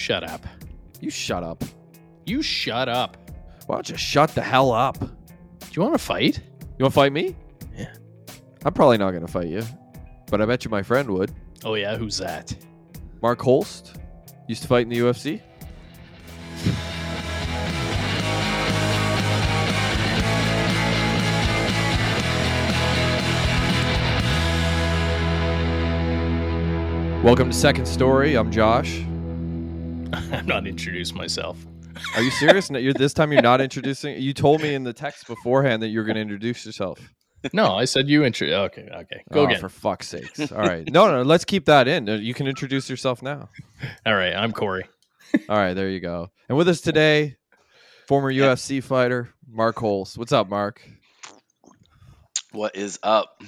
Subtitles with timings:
[0.00, 0.46] Shut up.
[1.02, 1.62] You shut up.
[2.24, 3.18] You shut up.
[3.66, 4.98] Why don't you shut the hell up?
[4.98, 5.06] Do
[5.72, 6.40] you want to fight?
[6.78, 7.36] You want to fight me?
[7.76, 7.92] Yeah.
[8.64, 9.62] I'm probably not going to fight you,
[10.30, 11.34] but I bet you my friend would.
[11.66, 12.56] Oh yeah, who's that?
[13.20, 13.98] Mark Holst
[14.48, 15.42] used to fight in the UFC.
[27.22, 28.34] Welcome to Second Story.
[28.38, 29.04] I'm Josh.
[30.32, 31.58] I'm not introduced myself.
[32.14, 32.70] Are you serious?
[32.70, 34.20] No, you're, this time you're not introducing.
[34.20, 37.00] You told me in the text beforehand that you were going to introduce yourself.
[37.52, 38.54] No, I said you introduce.
[38.54, 39.60] Okay, okay, go oh, again.
[39.60, 40.52] For fuck's sakes!
[40.52, 42.06] All right, no, no, let's keep that in.
[42.06, 43.48] You can introduce yourself now.
[44.06, 44.84] All right, I'm Corey.
[45.48, 46.30] All right, there you go.
[46.48, 47.36] And with us today,
[48.06, 50.18] former UFC fighter Mark Holst.
[50.18, 50.86] What's up, Mark?
[52.52, 53.42] What is up?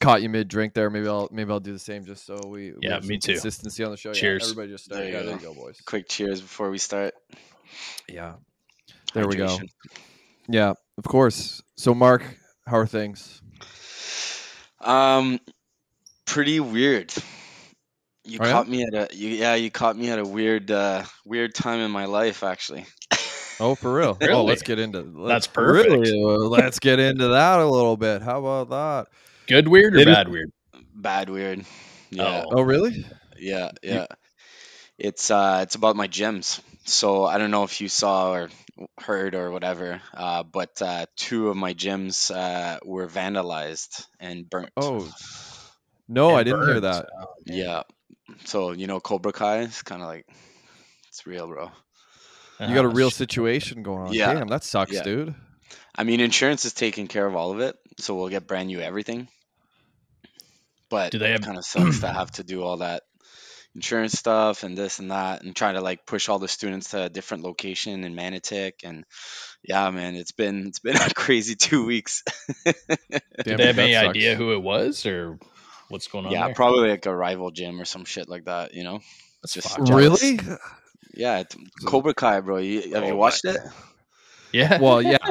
[0.00, 0.90] Caught you mid drink there.
[0.90, 3.32] Maybe I'll maybe I'll do the same just so we we Yeah, have me too.
[3.32, 4.12] Consistency on the show.
[4.12, 4.42] Cheers.
[4.42, 5.00] Yeah, everybody just start.
[5.00, 5.54] There you yeah, there you go.
[5.54, 5.80] go, boys.
[5.86, 7.14] Quick cheers before we start.
[8.08, 8.34] Yeah,
[9.14, 9.58] there we go.
[10.48, 11.62] Yeah, of course.
[11.76, 12.22] So, Mark,
[12.66, 13.40] how are things?
[14.80, 15.40] Um,
[16.26, 17.12] pretty weird.
[18.24, 18.52] You Oh, yeah?
[18.52, 19.54] caught me at a you, yeah.
[19.54, 22.84] You caught me at a weird uh weird time in my life actually.
[23.58, 24.18] Oh, for real?
[24.20, 25.90] Oh, let's get into let's That's perfect.
[25.90, 28.20] really, let's get into that a little bit.
[28.20, 29.06] How about that?
[29.48, 30.52] Good weird or It is- bad weird?
[30.94, 31.64] Bad weird.
[32.10, 33.04] Yeah, Oh, really?
[33.38, 34.06] yeah, You- yeah.
[34.98, 36.60] It's uh it's about my gyms.
[36.84, 38.48] So I don't know if you saw or
[39.00, 44.70] heard or whatever, uh, but uh, two of my gyms uh, were vandalized and burnt.
[44.76, 45.06] Oh,
[46.08, 47.06] no, And I didn't hear that.
[47.20, 47.26] Oh.
[47.44, 47.82] Yeah.
[48.44, 50.26] So you know Cobra Kai is kind of like
[51.08, 51.70] it's real, bro.
[52.60, 54.12] You got a Uh, real situation going on.
[54.14, 54.32] Yeah.
[54.32, 55.02] Damn, that sucks, Yeah.
[55.02, 55.34] dude.
[55.94, 58.80] I mean, insurance is taking care of all of it, so we'll get brand new
[58.80, 59.28] everything.
[60.96, 63.02] But Do they have- kind of sucks to have to do all that
[63.74, 67.02] insurance stuff and this and that, and try to like push all the students to
[67.04, 68.72] a different location in Manotick.
[68.84, 69.04] And
[69.62, 72.22] yeah, man, it's been it's been a crazy two weeks.
[72.64, 72.74] Damn,
[73.44, 74.08] Did they have any sucks.
[74.08, 75.38] idea who it was or
[75.88, 76.32] what's going on?
[76.32, 76.54] yeah, there?
[76.54, 78.72] probably like a rival gym or some shit like that.
[78.74, 79.00] You know?
[79.42, 80.40] That's just Really?
[81.14, 81.56] Yeah, it's,
[81.86, 82.56] Cobra Kai, bro.
[82.58, 83.58] You, have Oh you my watched it?
[84.52, 84.80] Yeah.
[84.80, 85.18] Well, yeah.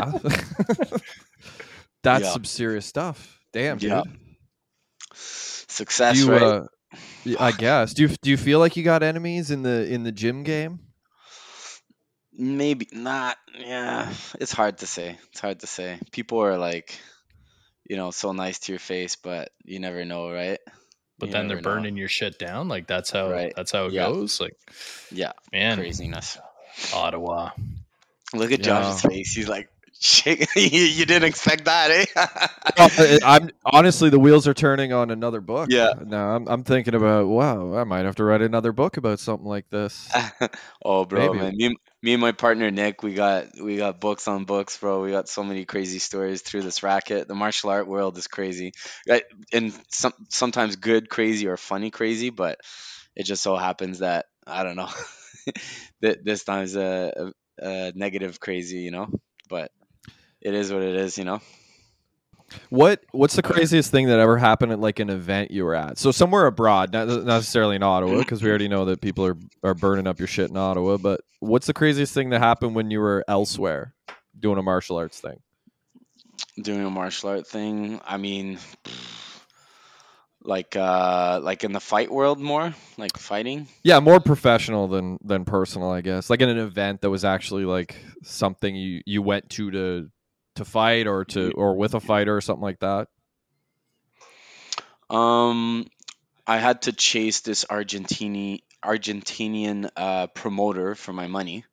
[2.03, 2.31] That's Yeah.
[2.33, 3.39] some serious stuff.
[3.53, 3.91] Damn, dude.
[3.91, 4.03] Yeah.
[5.15, 6.41] Success, you, right?
[6.41, 6.67] uh,
[7.39, 7.93] I guess.
[7.93, 10.79] Do you do you feel like you got enemies in the in the gym game?
[12.37, 13.37] Maybe not.
[13.57, 15.17] Yeah, it's hard to say.
[15.31, 15.99] It's hard to say.
[16.11, 16.99] People are like,
[17.89, 20.59] you know, so nice to your face, but you never know, right?
[21.17, 21.75] but you then they're never know.
[21.75, 22.67] burning your shit down.
[22.67, 23.53] Like that's how Right.
[23.55, 24.07] that's how it Yeah.
[24.07, 24.41] goes.
[24.41, 24.57] Like
[25.11, 26.37] Yeah, man, craziness.
[26.93, 27.51] Ottawa.
[28.33, 28.65] Look at Yeah.
[28.65, 29.31] Josh's face.
[29.33, 29.74] He's like, shit,
[30.25, 33.17] you, you didn't expect that, eh?
[33.25, 35.69] I'm honestly the wheels are turning on another book.
[35.71, 35.93] Yeah.
[36.05, 39.47] Now I'm I'm thinking about wow, I might have to write another book about something
[39.47, 40.09] like this.
[40.85, 41.39] oh, bro, Maybe.
[41.39, 41.53] man.
[41.55, 45.01] Me, and- me and my partner Nick, we got we got books on books, bro.
[45.01, 47.27] We got so many crazy stories through this racket.
[47.27, 48.73] The martial art world is crazy.
[49.51, 52.59] And some sometimes good crazy or funny crazy, but
[53.15, 54.89] it just so happens that I don't know.
[56.01, 59.09] that this time's a, a, a negative crazy, you know.
[59.49, 59.71] But
[60.45, 61.41] it is what it is, you know.
[62.69, 65.97] What what's the craziest thing that ever happened at like an event you were at?
[65.97, 69.73] So somewhere abroad, not necessarily in Ottawa, because we already know that people are are
[69.73, 70.97] burning up your shit in Ottawa.
[70.97, 73.95] But what's the craziest thing that happened when you were elsewhere
[74.39, 75.39] doing a martial arts thing?
[76.61, 78.57] doing a martial art thing i mean
[80.41, 85.43] like uh like in the fight world more like fighting Yeah, more professional than than
[85.43, 86.29] personal, I guess.
[86.29, 90.09] Like in an event that was actually like something you you went to to
[90.55, 93.07] to fight or to or with a fighter or something like that.
[95.09, 95.85] um
[96.47, 101.65] i had to chase this argentini argentinian uh promoter for my money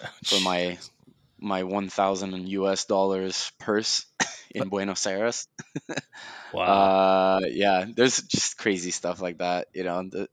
[0.24, 0.78] for my
[1.38, 4.06] my 1000 us dollars purse
[4.50, 5.48] in buenos aires
[6.52, 6.94] Wow.
[7.06, 10.28] uh yeah there's just crazy stuff like that you know the,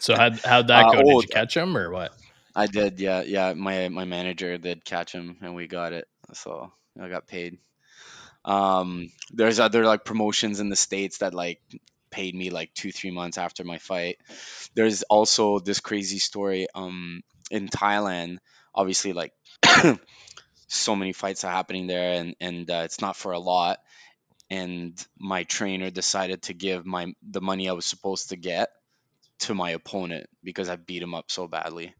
[0.00, 1.02] so how how'd that uh, go?
[1.04, 2.12] oh, Did you catch him or what?
[2.54, 3.54] I did, yeah, yeah.
[3.54, 7.58] My my manager did catch him, and we got it, so I got paid.
[8.44, 11.60] Um, there's other like promotions in the states that like
[12.10, 14.18] paid me like two three months after my fight.
[14.74, 16.66] There's also this crazy story.
[16.74, 18.38] Um, in Thailand,
[18.74, 19.32] obviously like
[20.68, 23.78] so many fights are happening there, and and uh, it's not for a lot.
[24.50, 28.70] And my trainer decided to give my the money I was supposed to get
[29.40, 31.94] to my opponent because I beat him up so badly.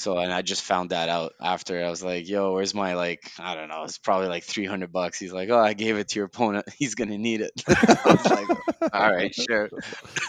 [0.00, 1.84] So and I just found that out after.
[1.84, 5.18] I was like, "Yo, where's my like I don't know, it's probably like 300 bucks."
[5.18, 6.66] He's like, "Oh, I gave it to your opponent.
[6.78, 8.48] He's going to need it." I was like,
[8.92, 9.68] "All right, sure."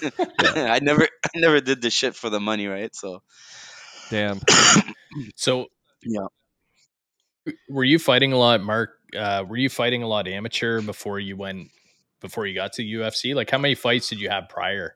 [0.56, 2.94] I never I never did the shit for the money, right?
[2.96, 3.22] So
[4.10, 4.40] Damn.
[5.36, 5.68] So
[6.04, 6.28] Yeah.
[7.70, 8.92] were you fighting a lot, Mark?
[9.16, 11.70] Uh, were you fighting a lot amateur before you went
[12.22, 13.34] before you got to UFC?
[13.36, 14.96] Like, how many fights did you have prior?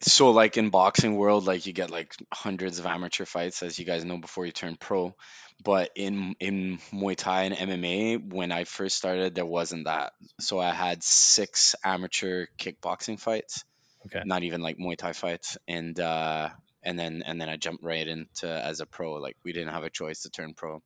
[0.00, 3.84] So like in boxing world like you get like hundreds of amateur fights as you
[3.84, 5.14] guys know before you turn pro
[5.62, 10.58] but in in muay thai and mma when i first started there wasn't that so
[10.58, 13.64] i had six amateur kickboxing fights
[14.06, 14.22] Okay.
[14.24, 16.48] not even like muay thai fights and uh
[16.82, 19.84] and then and then i jumped right into as a pro like we didn't have
[19.84, 20.82] a choice to turn pro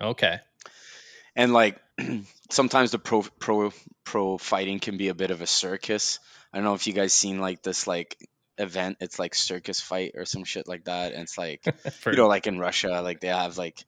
[0.00, 0.38] Okay.
[1.36, 1.78] and like
[2.50, 3.72] sometimes the pro pro
[4.04, 6.18] pro fighting can be a bit of a circus.
[6.54, 8.16] I don't know if you guys seen like this like
[8.58, 8.98] event.
[9.00, 11.12] It's like circus fight or some shit like that.
[11.12, 11.62] And it's like
[12.00, 13.84] For- you know like in Russia like they have like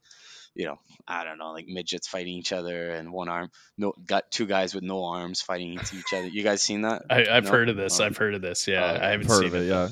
[0.55, 4.31] you know I don't know like midgets fighting each other and one arm no got
[4.33, 6.27] two guys with no arms fighting each other.
[6.27, 7.03] You guys seen that?
[7.09, 7.51] I, I've No?
[7.51, 8.01] heard of this.
[8.01, 8.05] Oh.
[8.07, 8.67] I've heard of this.
[8.67, 9.89] Yeah, Oh, I haven't Heard seen of it, yeah.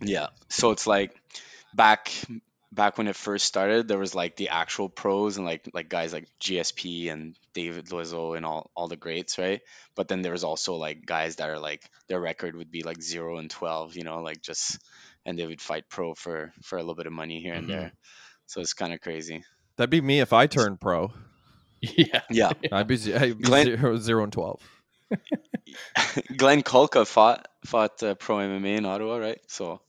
[0.00, 0.26] Yeah.
[0.50, 1.14] So it's like
[1.74, 2.12] back
[2.74, 6.12] back when it first started, there was like the actual pros and like like guys
[6.12, 9.60] like GSP and David Loiseau and all all the greats, right?
[9.94, 13.00] But then there was also like guys that are like their record would be like
[13.02, 14.78] zero and twelve, you know, like just
[15.24, 17.72] and they would fight pro for for a little bit of money here and Mhm.
[17.72, 17.92] there.
[18.46, 19.44] So it's kind of crazy.
[19.76, 21.12] That'd be me if I turned pro.
[21.80, 22.20] Yeah.
[22.30, 22.52] Yeah.
[22.72, 24.60] I'd be, ze- I'd be Glenn- zero, zero and twelve.
[26.36, 29.38] Glenn Kulka fought fought uh, pro MMA in Ottawa, right?
[29.48, 29.80] So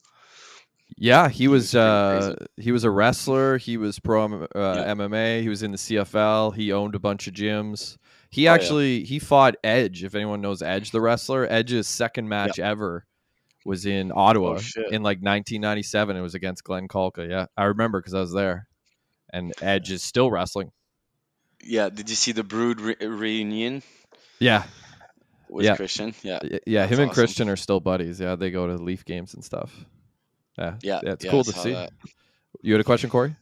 [0.98, 3.58] Yeah, he was uh, he was a wrestler.
[3.58, 4.94] He was pro uh, Yeah.
[4.94, 5.42] MMA.
[5.42, 6.56] He was in the CFL.
[6.56, 7.98] He owned a bunch of gyms.
[8.30, 8.54] He Oh, yeah.
[8.54, 10.04] actually he fought Edge.
[10.04, 13.06] If anyone knows Edge, the wrestler, Edge's second match ever
[13.66, 16.16] was in Ottawa Oh, in like 1997.
[16.16, 17.28] It was against Glenn Kulka.
[17.30, 18.68] Yeah, I remember because I was there.
[19.34, 20.72] And Edge is still wrestling.
[21.64, 23.82] yeah, did you see the Brood re- reunion
[24.40, 24.64] Yeah,
[25.50, 25.76] with Yeah.
[25.76, 26.14] Christian?
[26.22, 26.40] Yeah.
[26.68, 26.82] Yeah.
[26.82, 27.14] That's him and awesome.
[27.14, 28.20] Christian are still buddies.
[28.20, 29.74] Yeah, they go to Leaf games and stuff.
[30.58, 31.72] Yeah, Yeah, it's yeah, cool to see.
[31.74, 31.92] that.
[32.62, 33.36] You had a question, Corey?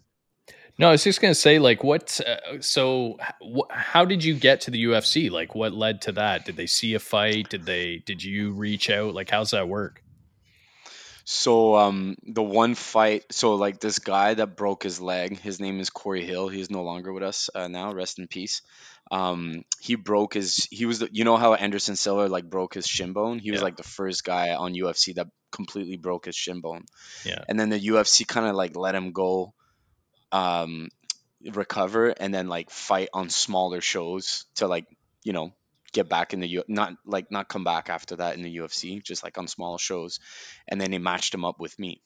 [0.80, 2.20] No, I was just gonna say, like, what?
[2.26, 5.30] Uh, so, wh- how did you get to the UFC?
[5.30, 6.46] Like, what led to that?
[6.46, 7.50] Did they see a fight?
[7.50, 7.98] Did they?
[8.06, 9.14] Did you reach out?
[9.14, 10.02] Like, how's that work?
[11.26, 15.80] So um the one fight so like this guy that broke his leg, his name
[15.80, 16.50] is Corey Hill.
[16.50, 18.62] He's no longer with us uh, now, rest in peace.
[19.14, 22.88] Um he broke his he was the, you know how Anderson Silva like broke his
[22.88, 23.38] shin bone?
[23.40, 23.66] He was Yeah.
[23.66, 26.86] like the first guy on UFC that completely broke his shin bone.
[27.24, 27.44] Yeah.
[27.48, 29.54] And then the UFC kind of like let him go
[30.32, 30.90] um
[31.46, 34.88] recover and then like fight on smaller shows to like,
[35.24, 35.54] you know,
[35.92, 39.04] get back in the U not like not come back after that in the UFC,
[39.04, 40.20] just like on small shows.
[40.68, 42.02] And then they matched him up with me.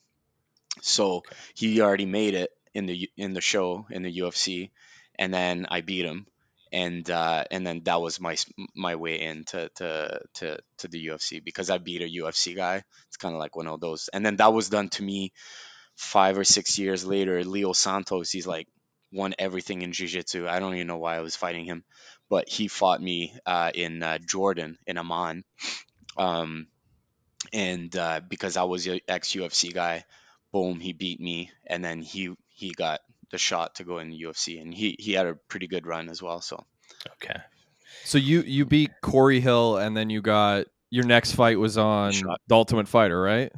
[0.82, 1.22] So
[1.54, 4.70] he already made it in the in the show in the UFC,
[5.18, 6.26] and then I beat him,
[6.72, 8.36] and uh, and then that was my
[8.74, 12.82] my way in to to to, the UFC because I beat a UFC guy.
[13.08, 15.32] It's kind of like one of those, and then that was done to me
[15.96, 17.44] five or six years later.
[17.44, 18.68] Leo Santos, he's like
[19.12, 20.46] won everything in jiu-jitsu.
[20.46, 21.84] I don't even know why I was fighting him,
[22.28, 25.44] but he fought me uh, in uh, Jordan in Amman.
[26.16, 26.66] Um,
[27.52, 30.04] and uh, because I was a ex UFC guy,
[30.52, 33.00] boom, he beat me, and then he he got
[33.30, 36.08] the shot to go in the UFC, and he he had a pretty good run
[36.08, 36.40] as well.
[36.40, 36.64] So
[37.22, 37.38] Okay.
[38.04, 42.12] So you you beat Corey Hill, and then you got your next fight was on
[42.12, 42.40] Shot.
[42.46, 43.52] the Ultimate Fighter, right?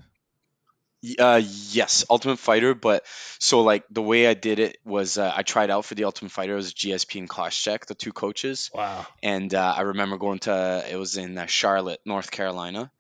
[1.02, 1.40] Y- uh,
[1.70, 3.05] yes, Ultimate Fighter, but
[3.38, 6.33] so like the way I did it was uh, I tried out for the Ultimate
[6.33, 6.52] Fighter.
[6.52, 8.71] It was GSP and Koscheck, the two coaches.
[8.75, 9.06] Wow.
[9.23, 12.90] and uh, I remember going to it was in uh, Charlotte, North Carolina,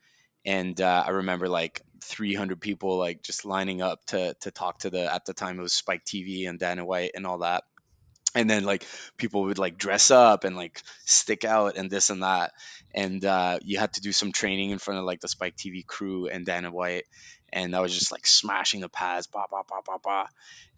[0.46, 4.90] and uh, I remember like 300 people like just lining up to to talk to
[4.90, 7.64] the at the time it was Spike TV and Dana White and all that,
[8.34, 8.84] and then like
[9.16, 12.52] people would like dress up and like stick out and this and that,
[12.94, 15.84] and uh, you had to do some training in front of like the Spike TV
[15.86, 17.04] crew and Dana White.
[17.52, 20.28] And I was just like smashing the pads, ba ba ba ba ba,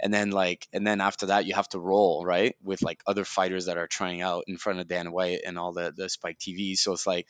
[0.00, 3.26] and then like, and then after that, you have to roll right with like other
[3.26, 6.38] fighters that are trying out in front of Dana White and all the the Spike
[6.38, 6.74] TV.
[6.78, 7.28] So it's like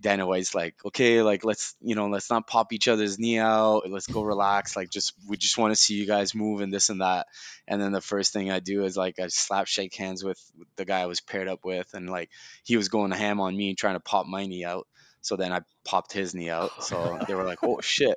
[0.00, 3.90] Dana White's like, okay, like let's you know let's not pop each other's knee out.
[3.90, 4.76] Let's go relax.
[4.76, 7.26] Like just we just want to see you guys move and this and that.
[7.66, 10.38] And then the first thing I do is like I slap shake hands with
[10.76, 12.30] the guy I was paired up with, and like
[12.64, 14.86] he was going ham on me and trying to pop my knee out.
[15.22, 16.84] So then I popped his knee out.
[16.84, 18.16] So they were like, oh shit.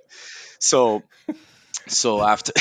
[0.59, 1.03] So
[1.89, 2.53] so after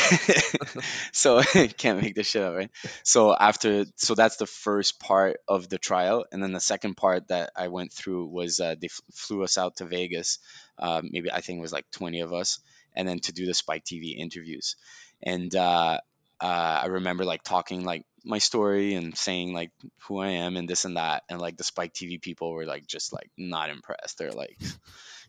[1.12, 1.42] so
[1.76, 2.70] can't make this shit up right
[3.02, 7.28] so after so that's the first part of the trial and then the second part
[7.28, 10.38] that i went through was uh, they f- flew us out to vegas
[10.78, 12.61] um, maybe i think it was like 20 of us
[12.99, 14.76] and then to do the Spike TV interviews.
[15.23, 16.00] And uh,
[16.40, 19.70] uh, I remember like talking like my story and saying like
[20.02, 22.87] who I am and this and that, and like the Spike TV people were like
[22.87, 24.18] just like not impressed.
[24.18, 24.58] They're like,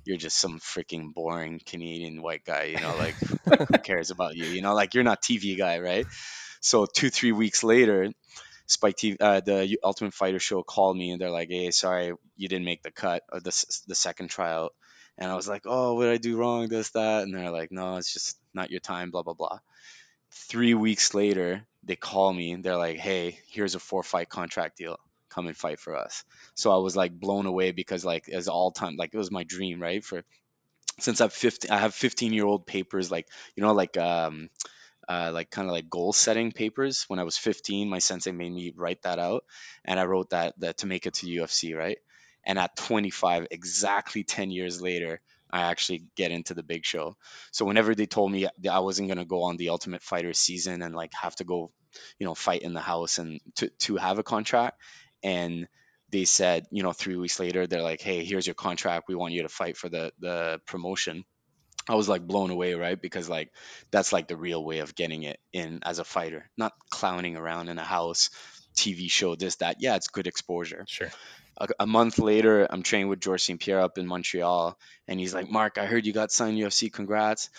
[0.10, 3.14] "You're just some freaking boring Canadian white guy," you know, like
[3.68, 4.48] who cares about you?
[4.48, 6.08] You know, like you're not TV guy, right?
[6.62, 8.10] So two three weeks later,
[8.66, 12.48] Spike TV, uh, the Ultimate Fighter show called me and they're like, "Hey, sorry, you
[12.48, 13.52] didn't make the cut of the
[13.88, 14.74] the second tryout."
[15.20, 16.68] And I was like, "Oh, what did I do wrong?
[16.70, 19.60] This, that?" And they're like, "No, it's just not your time." Blah blah blah.
[20.32, 24.78] Three weeks later, they call me and they're like, "Hey, here's a four fight contract
[24.78, 24.98] deal.
[25.30, 26.24] Come and fight for us."
[26.56, 29.44] So I was like blown away because like as all time, like it was my
[29.44, 30.04] dream, right?
[30.04, 30.24] For
[31.00, 34.50] since I've 15, I have 15 year old papers, like you know, like um,
[35.08, 37.06] uh, like kind of like goal setting papers.
[37.08, 39.44] When I was 15, my sensei made me write that out,
[39.86, 41.98] and I wrote that that to make it to UFC, right?
[42.46, 45.22] And at 25, exactly 10 years later,
[45.52, 47.16] I actually get into the big show.
[47.52, 50.82] So whenever they told me that I wasn't gonna go on the Ultimate Fighter season
[50.82, 51.72] and like have to go,
[52.20, 54.80] you know, fight in the house and to to have a contract,
[55.24, 55.68] and
[56.12, 59.08] they said, you know, three weeks later, they're like, hey, here's your contract.
[59.08, 61.24] We want you to fight for the the promotion.
[61.88, 63.00] I was like blown away, right?
[63.00, 63.52] Because like
[63.92, 67.70] that's like the real way of getting it in as a fighter, not clowning around
[67.70, 68.30] in a house,
[68.76, 69.78] TV show, this, that.
[69.80, 70.86] Yeah, it's good exposure.
[70.88, 71.10] Sure.
[71.58, 73.60] A, a month later, I'm training with George St.
[73.60, 76.92] Pierre up in Montreal, and he's like, Mark, I heard you got signed UFC.
[76.92, 77.50] Congrats.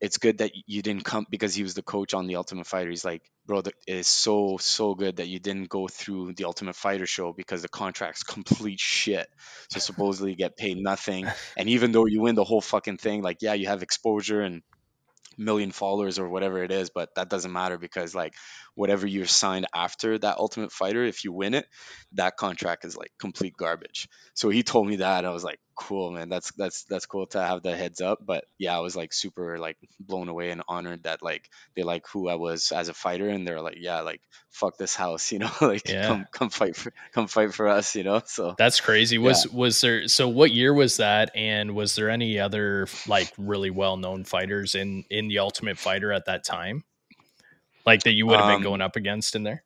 [0.00, 2.90] It's good that you didn't come because he was the coach on the Ultimate Fighter.
[2.90, 6.76] He's like, bro, it is so so good that you didn't go through the Ultimate
[6.76, 9.28] Fighter show because the contract's complete shit.
[9.70, 11.26] So supposedly you get paid nothing,
[11.56, 14.62] and even though you win the whole fucking thing, like yeah, you have exposure and
[15.38, 18.34] million followers or whatever it is, but that doesn't matter because like
[18.74, 21.66] whatever you're signed after that Ultimate Fighter, if you win it,
[22.12, 24.08] that contract is like complete garbage.
[24.34, 26.28] So he told me that, I was like, cool, man.
[26.28, 28.18] That's that's that's cool to have the heads up.
[28.24, 32.06] But yeah, I was like super like blown away and honored that like they like
[32.12, 34.20] who I was as a fighter, and they're like, yeah, like
[34.50, 36.06] fuck this house, you know, like Yeah.
[36.08, 38.22] come come fight for come fight for us, you know.
[38.26, 39.18] So That's crazy.
[39.18, 43.70] Was was there so what year was that and was there any other like really
[43.70, 46.84] well-known fighters in in the Ultimate Fighter at that time?
[47.86, 49.64] Like that you would have Um, been going up against in there?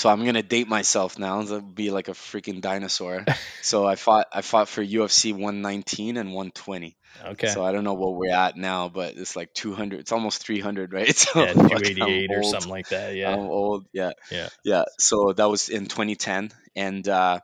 [0.00, 3.26] So I'm gonna date myself now to be like a freaking dinosaur.
[3.60, 6.96] so I fought I fought for UFC 119 and 120.
[7.22, 7.48] Okay.
[7.48, 10.00] So I don't know what we're at now, but it's like 200.
[10.00, 11.14] It's almost 300, right?
[11.14, 13.14] So yeah, fuck, I'm 288 or something like that.
[13.14, 13.34] Yeah.
[13.34, 13.88] I'm old.
[13.92, 14.12] Yeah.
[14.30, 14.48] Yeah.
[14.64, 14.84] Yeah.
[14.98, 17.40] So that was in 2010, and uh,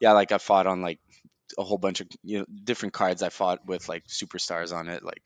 [0.00, 1.00] yeah, like I fought on like
[1.58, 3.24] a whole bunch of you know different cards.
[3.24, 5.22] I fought with like superstars on it, like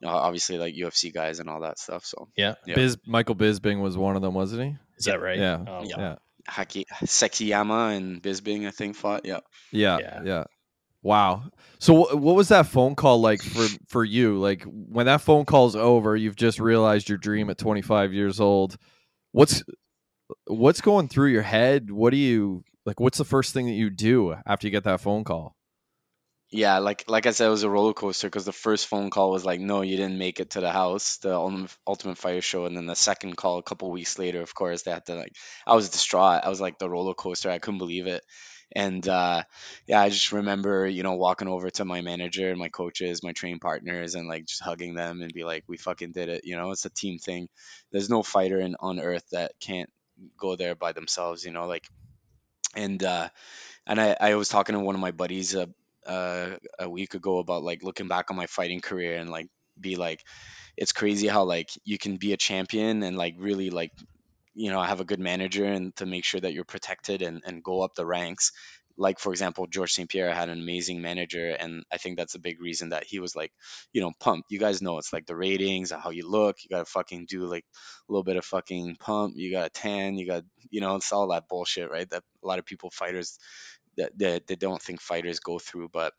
[0.00, 2.04] you know, obviously like UFC guys and all that stuff.
[2.04, 2.56] So yeah.
[2.66, 2.74] Yeah.
[2.74, 4.76] Biz Michael Bisping was one of them, wasn't he?
[4.98, 5.38] Is that right?
[5.38, 5.64] Yeah.
[5.66, 5.96] Oh, Yeah.
[5.98, 6.14] Yeah.
[6.48, 9.24] Haki Sekiyama and Bisping, I think, fought.
[9.24, 9.40] Yeah.
[9.72, 10.22] Yeah, Yeah.
[10.24, 10.44] yeah.
[11.02, 11.44] Wow.
[11.78, 14.38] So wh- what was that phone call like for for you?
[14.38, 18.76] Like when that phone call's over, you've just realized your dream at 25 years old.
[19.32, 19.62] What's
[20.46, 21.90] what's going through your head?
[21.90, 25.00] What do you like what's the first thing that you do after you get that
[25.00, 25.54] phone call?
[26.50, 29.32] Yeah, like like I said, it was a roller coaster because the first phone call
[29.32, 31.34] was like, no, you didn't make it to the house, the
[31.86, 34.92] Ultimate, Fire show, and then the second call a couple weeks later, of course, they
[34.92, 35.32] had to like,
[35.66, 36.44] I was distraught.
[36.44, 37.50] I was like the roller coaster.
[37.50, 38.24] I couldn't believe it.
[38.74, 39.42] And uh,
[39.88, 43.32] yeah, I just remember, you know, walking over to my manager and my coaches, my
[43.32, 46.44] training partners, and like just hugging them and be like, we fucking did it.
[46.44, 47.48] You know, it's a team thing.
[47.90, 49.90] There's no fighter in, on earth that can't
[50.38, 51.44] go there by themselves.
[51.44, 51.86] You know, like,
[52.74, 53.28] and uh,
[53.86, 55.66] and I, I was talking to one of my buddies uh,
[56.06, 59.48] uh, a week ago about like looking back on my fighting career and like
[59.78, 60.22] be like
[60.76, 63.92] it's crazy how like you can be a champion and like really like
[64.54, 67.62] you know have a good manager and to make sure that you're protected and, and
[67.62, 68.52] go up the ranks.
[68.98, 72.38] Like for example george st pierre had an amazing manager and i think that's a
[72.38, 73.52] big reason that he was like
[73.92, 76.56] you know pump you guys know it's like the ratings how you look.
[76.62, 77.64] You gotta fucking do like
[78.08, 79.34] a little bit of fucking pump.
[79.36, 80.16] You gotta tan.
[80.16, 83.38] You got you know it's all that bullshit right that a lot of people fighters
[83.96, 86.12] that, that they don't think fighters go through but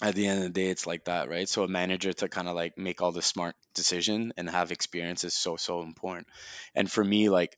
[0.00, 1.48] at the end of the day it's like that right?
[1.48, 5.24] So a manager to kind of like make all the smart decision and have experience
[5.24, 6.28] is so so important.
[6.74, 7.56] And for me like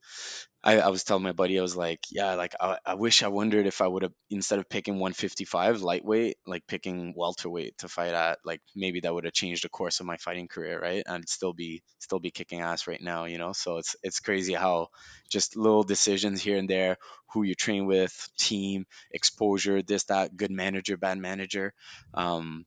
[0.62, 3.28] I, I was telling my buddy i was like yeah like I, I wish i
[3.28, 8.12] wondered if i would have instead of picking 155 lightweight like picking welterweight to fight
[8.12, 11.16] at like maybe that would have changed the course of my fighting career right and
[11.16, 14.52] I'd still be still be kicking ass right now you know so it's it's crazy
[14.54, 14.88] how
[15.30, 16.96] just little decisions here and there
[17.32, 21.72] who you train with team exposure this that good manager bad manager
[22.14, 22.64] um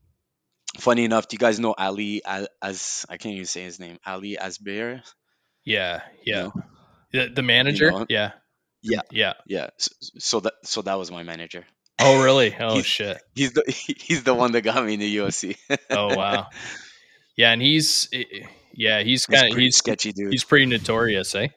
[0.79, 3.99] funny enough do you guys know ali as, as i can't even say his name
[4.05, 5.01] ali asbear
[5.65, 6.01] Yeah.
[6.25, 6.49] Yeah.
[6.55, 6.63] know?
[7.13, 7.91] The, the manager?
[7.91, 8.05] know?
[8.09, 8.31] yeah.
[8.81, 9.01] Yeah.
[9.11, 9.33] Yeah.
[9.47, 11.65] yeah so, so that so that was my manager
[11.99, 12.53] Oh, really?
[12.59, 13.21] Oh, He's- shit.
[13.35, 13.63] he's the
[13.97, 15.55] he's the one that got me in the UFC.
[15.89, 16.47] Oh, wow.
[17.35, 18.25] Yeah, and he's eh,
[18.75, 20.31] yeah, he's kind of he's sketchy dude.
[20.31, 21.47] he's pretty notorious, eh?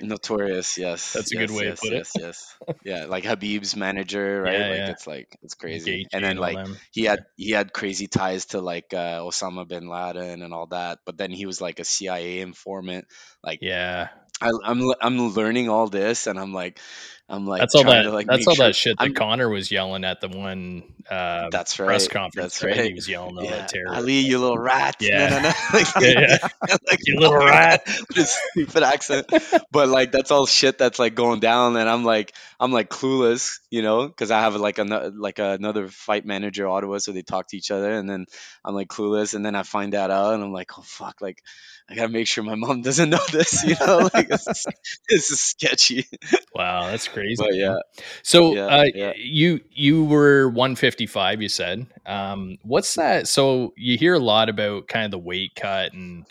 [0.00, 1.12] Notorious, yes.
[1.12, 2.08] That's a good yes, way to yes, put it.
[2.14, 4.58] yes, Yes, Yeah, like Khabib's manager, right?
[4.58, 4.90] Yeah, like yeah.
[4.90, 6.06] it's like it's crazy.
[6.12, 6.76] And then like them.
[6.92, 11.00] he had he had crazy ties to like uh, Osama bin Laden and all that.
[11.04, 13.06] But then he was like a CIA informant.
[13.44, 14.08] Like yeah,
[14.40, 16.80] I, I'm I'm learning all this, and I'm like
[17.28, 18.12] I'm like that's all that.
[18.12, 21.48] like that's all sure that shit that I'm- Conor was yelling at the one uh,
[21.50, 22.58] That's press conference.
[22.58, 22.76] That's right?
[22.78, 22.86] right.
[22.88, 23.94] He was yelling all Yeah, that terror.
[23.94, 24.96] Ali, you little rat.
[25.00, 25.28] No, Yeah.
[25.30, 25.52] no, no.
[25.72, 26.48] Like, Yeah,
[26.90, 27.82] like, You little oh, rat.
[28.08, 29.26] with his stupid accent.
[29.70, 33.58] But like that's all shit that's like going down, and I'm like I'm like clueless,
[33.70, 37.48] you know, because I have like another like another fight manager Ottawa, so they talk
[37.48, 38.26] to each other, and then
[38.64, 41.42] I'm like clueless, and then I find that out, and I'm like, oh fuck, like
[41.90, 44.66] I gotta make sure my mom doesn't know this, you know, like this is,
[45.08, 46.06] this is sketchy.
[46.54, 47.36] Wow, that's crazy.
[47.38, 47.76] But yeah,
[48.22, 49.12] So Yeah, uh, yeah.
[49.16, 51.42] you you were 155.
[51.42, 51.86] You said.
[52.06, 53.28] Um, what's that?
[53.28, 56.26] So you hear a lot about kind of the weight cut and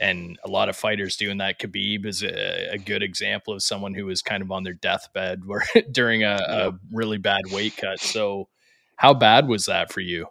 [0.00, 1.58] and a lot of fighters doing that.
[1.58, 5.42] Khabib is a, a good example of someone who was kind of on their deathbed
[5.46, 8.00] where during a, a really bad weight cut.
[8.00, 8.48] So
[8.96, 10.26] how bad was that for you?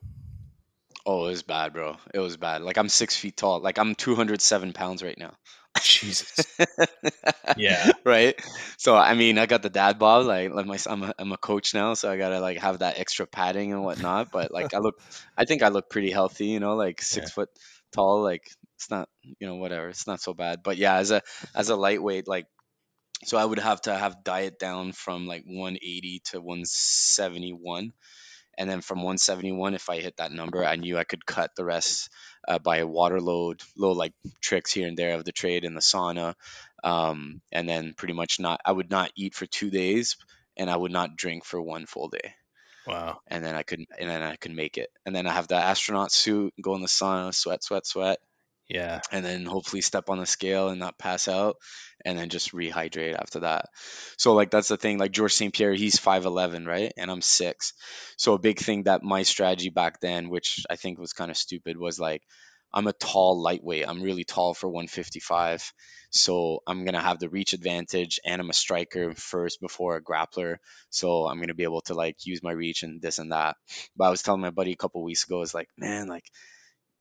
[1.06, 1.98] Oh, it was bad, bro.
[2.14, 2.62] It was bad.
[2.62, 3.60] Like I'm six feet tall.
[3.60, 5.34] Like I'm 207 pounds right now.
[5.82, 6.40] Jesus.
[7.58, 7.92] Yeah.
[8.04, 8.40] right.
[8.78, 10.26] So I mean, I got the dad bob.
[10.26, 12.98] Like, like my, I'm a, I'm a coach now, so I gotta like have that
[12.98, 14.32] extra padding and whatnot.
[14.32, 15.00] But like, I look,
[15.38, 16.48] I think I look pretty healthy.
[16.48, 17.50] You know, like six foot
[17.92, 18.24] tall.
[18.24, 19.90] Like it's not, you know, whatever.
[19.90, 20.64] It's not so bad.
[20.64, 21.22] But yeah, as a
[21.54, 22.48] as a lightweight, like,
[23.26, 27.94] so I would have to have diet down from like 180 to 171
[28.58, 31.66] and then from 171 if i hit that number i knew i could cut the
[31.66, 32.10] rest
[32.48, 35.74] uh, by a water load little like tricks here and there of the trade in
[35.74, 36.36] the sauna.
[36.84, 40.18] Um, and then pretty much not i would not eat for two days
[40.58, 42.34] and i would not drink for one full day.
[42.86, 43.20] Wow.
[43.28, 44.90] and then i could and then i could make it.
[45.06, 48.20] And then i have the astronaut suit go in the sauna sweat sweat sweat
[48.70, 49.02] Yeah.
[49.12, 51.58] and then hopefully step on the scale and not pass out
[52.06, 53.66] and then just rehydrate after that.
[54.18, 56.92] So like that's the thing like george st pierre he's 5'11 right?
[56.98, 57.74] And i'm 6
[58.18, 61.38] so a big thing that my strategy back then which i think was kind of
[61.38, 62.24] stupid was like
[62.74, 63.88] i'm a tall lightweight.
[63.88, 65.74] I'm really tall for 155
[66.10, 70.04] so i'm going to have the reach advantage and i'm a striker first before a
[70.04, 70.58] grappler.
[70.90, 73.56] So i'm going to be able to like use my reach and this and that.
[73.98, 76.26] But i was telling my buddy a couple weeks ago is like man like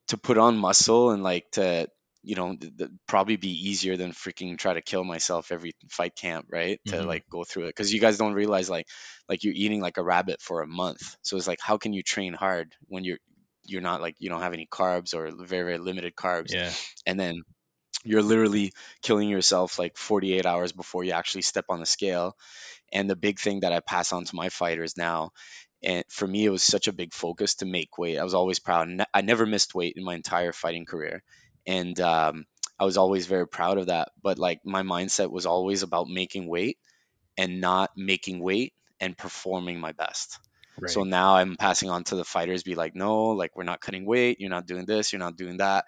[0.08, 1.88] to put on muscle and like to
[2.22, 6.14] you know th- th- probably be easier than freaking try to kill myself every fight
[6.16, 6.80] camp right?
[6.88, 7.06] To Mhm.
[7.06, 7.68] like go through it.
[7.70, 8.86] Because you guys don't realize like
[9.28, 11.16] like you're eating like a rabbit for a month.
[11.22, 13.18] So it's like how can you train hard when you're
[13.64, 16.52] you're not like you don't have any carbs or very very limited carbs?
[16.52, 16.70] Yeah.
[17.06, 17.42] and then
[18.04, 22.36] you're literally killing yourself like 48 hours before you actually step on the scale.
[22.92, 25.32] And the big thing that i pass on to my fighters now
[25.82, 28.58] and for me it was such a big focus to make weight i was always
[28.58, 31.22] proud Ne- i never missed weight in my entire fighting career
[31.66, 32.44] and um,
[32.78, 36.48] i was always very proud of that but like my mindset was always about making
[36.48, 36.78] weight
[37.36, 40.38] and not making weight and performing my best
[40.80, 40.88] Right.
[40.88, 44.04] so now I'm passing on to the fighters, be like, no, like we're not cutting
[44.04, 44.40] weight.
[44.40, 45.12] You're not doing this.
[45.12, 45.84] You're not doing that.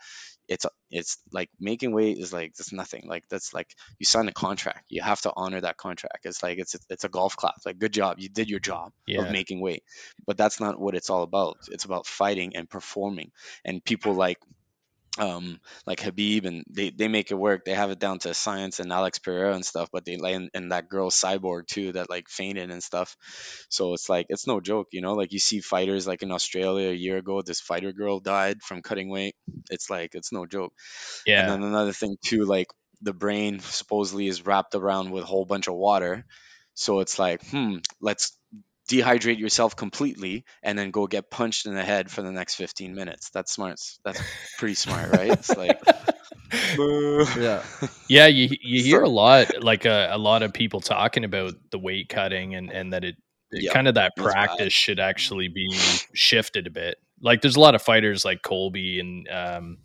[0.48, 3.04] It's it's like making weight is like that's nothing.
[3.06, 4.84] Like that's like you sign a contract.
[4.88, 6.26] You have to honor that contract.
[6.26, 7.54] It's like it's it's a golf clap.
[7.64, 9.22] Like good job, you did your job Yeah.
[9.22, 9.82] of making weight.
[10.26, 11.56] But that's not what it's all about.
[11.70, 13.30] It's about fighting and performing.
[13.64, 14.38] And people like
[15.18, 17.64] um like Khabib and they, they make it work.
[17.64, 20.50] They have it down to science and Alex Pereira and stuff, but they like and,
[20.54, 23.16] and that girl cyborg too that like fainted and stuff.
[23.68, 25.14] So it's like it's no joke, you know.
[25.14, 28.82] Like you see fighters like in Australia a year ago, this fighter girl died from
[28.82, 29.36] cutting weight.
[29.70, 30.72] It's like it's no joke.
[31.26, 31.40] yeah.
[31.40, 32.68] And then another thing too, like
[33.02, 36.24] the brain supposedly is wrapped around with a whole bunch of water.
[36.74, 38.36] So it's like, hmm, let's
[38.90, 42.94] dehydrate yourself completely and then go get punched in the head for the next 15
[42.94, 43.30] minutes.
[43.30, 43.80] That's smart.
[44.04, 44.22] That's
[44.58, 45.32] pretty smart, right?
[45.32, 45.80] It's like,
[46.76, 47.26] boo.
[47.34, 47.62] Yeah.
[48.08, 51.54] Yeah, you you hear a lot like uh, a, a lot of people talking about
[51.70, 53.16] the weight cutting and and that it,
[53.50, 56.98] it Yeah, kind of that practice should actually be shifted a bit.
[57.20, 59.78] Like there's a lot of fighters like Colby and um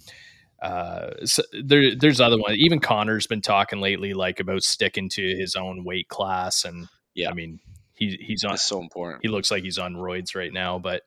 [0.62, 2.57] uh so there there's other ones.
[2.57, 7.29] Even Conor's been talking lately like about sticking to his own weight class and Yeah.
[7.29, 7.59] I mean
[7.99, 9.19] he he's on It's so important.
[9.21, 11.03] he looks like he's on roids right now, but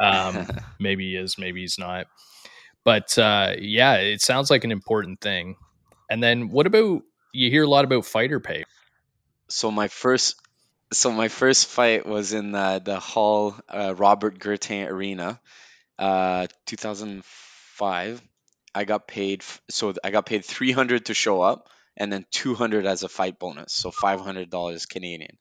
[0.00, 0.46] um
[0.78, 2.06] maybe he is, maybe he's not.
[2.84, 5.56] But uh, yeah, it sounds like an important thing.
[6.08, 8.64] And then what about you hear a lot about fighter pay?
[9.48, 10.36] so my first
[10.92, 15.40] so my first fight was in the, the hall uh, robert Guertin arena
[15.98, 18.22] uh 2005
[18.74, 23.02] i got paid so i got paid 300 to show up and then 200 as
[23.02, 25.38] a fight bonus so $500 canadian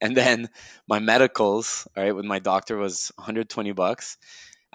[0.00, 0.48] and then
[0.88, 4.18] my medicals all right with my doctor was 120 bucks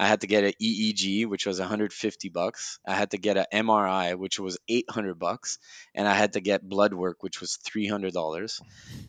[0.02, 2.80] I had to get an EEG, which was 150 bucks.
[2.88, 5.60] I had to get an MRI, which was 800 bucks,
[5.94, 8.60] and I had to get blood work, which was 300 dollars.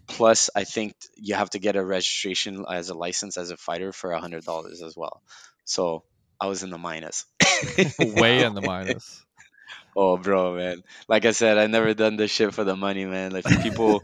[0.06, 3.92] Plus, I think you have to get a registration as a license as a fighter
[3.92, 5.22] for 100 dollars as well.
[5.64, 6.04] So
[6.38, 7.24] I was in the minus.
[7.98, 9.24] Way in the minus.
[9.96, 10.82] Oh, bro, man.
[11.08, 13.30] Like I said, I never done this shit for the money, man.
[13.32, 14.02] Like people,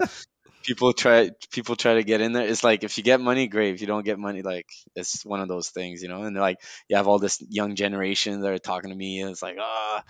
[0.69, 2.47] people try, people try to get in there.
[2.47, 3.73] It's like if you get money, great.
[3.73, 6.25] If you don't get money, like it's one of those things, you know.
[6.25, 9.31] And they're like, you have all this young generation that are talking to me, and
[9.31, 10.03] it's like, ah,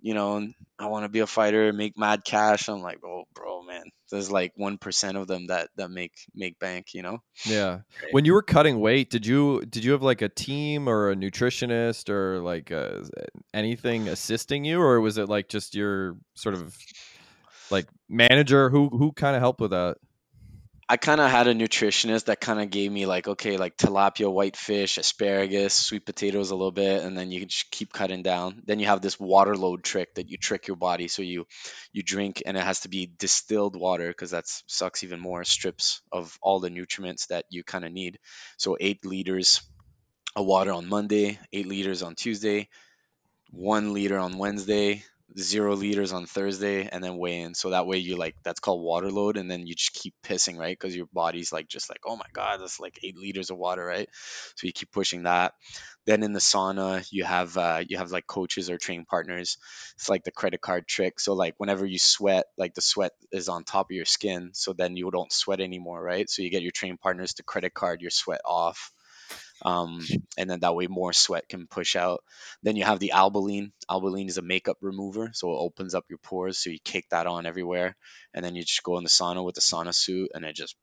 [0.00, 2.68] you know, I want to be a fighter, make mad cash.
[2.68, 6.58] I'm like, oh, bro, man, there's like one percent of them that that make make
[6.58, 7.18] bank, you know.
[7.44, 7.80] Yeah.
[8.12, 11.14] When you were cutting weight, did you did you have like a team or a
[11.14, 13.02] nutritionist or like uh
[13.52, 16.74] anything assisting you, or was it like just your sort of
[17.70, 19.96] like manager who who kind of helped with that?
[20.88, 24.32] I kind of had a nutritionist that kind of gave me like, okay, like tilapia,
[24.32, 28.62] whitefish, asparagus, sweet potatoes a little bit, and then you just keep cutting down.
[28.66, 31.46] Then you have this water load trick that you trick your body, so you
[31.92, 36.02] you drink, and it has to be distilled water because that sucks even more strips
[36.12, 38.20] of all the nutrients that you kind of need.
[38.56, 39.62] So eight liters
[40.36, 42.68] of water on Monday, eight liters on Tuesday,
[43.50, 45.02] one liter on Wednesday,
[45.38, 47.54] zero liters on Thursday and then weigh in.
[47.54, 50.56] So that way you like that's called water load, and then you just keep pissing,
[50.58, 50.78] right?
[50.78, 53.84] Because your body's like just like, oh my god, that's like eight liters of water,
[53.84, 54.08] right?
[54.56, 55.54] So you keep pushing that.
[56.06, 59.58] Then in the sauna, you have uh, you have like coaches or training partners.
[59.96, 61.20] It's like the credit card trick.
[61.20, 64.72] So like whenever you sweat, like the sweat is on top of your skin, so
[64.72, 66.28] then you don't sweat anymore, right?
[66.30, 68.92] So you get your training partners to credit card your sweat off
[69.62, 70.00] um,
[70.36, 72.22] and then that way more sweat can push out.
[72.62, 73.72] Then you have the Albolene.
[73.90, 76.58] Albolene is a makeup remover, so it opens up your pores.
[76.58, 77.96] So you kick that on everywhere,
[78.34, 80.76] and then you just go in the sauna with the sauna suit, and it just.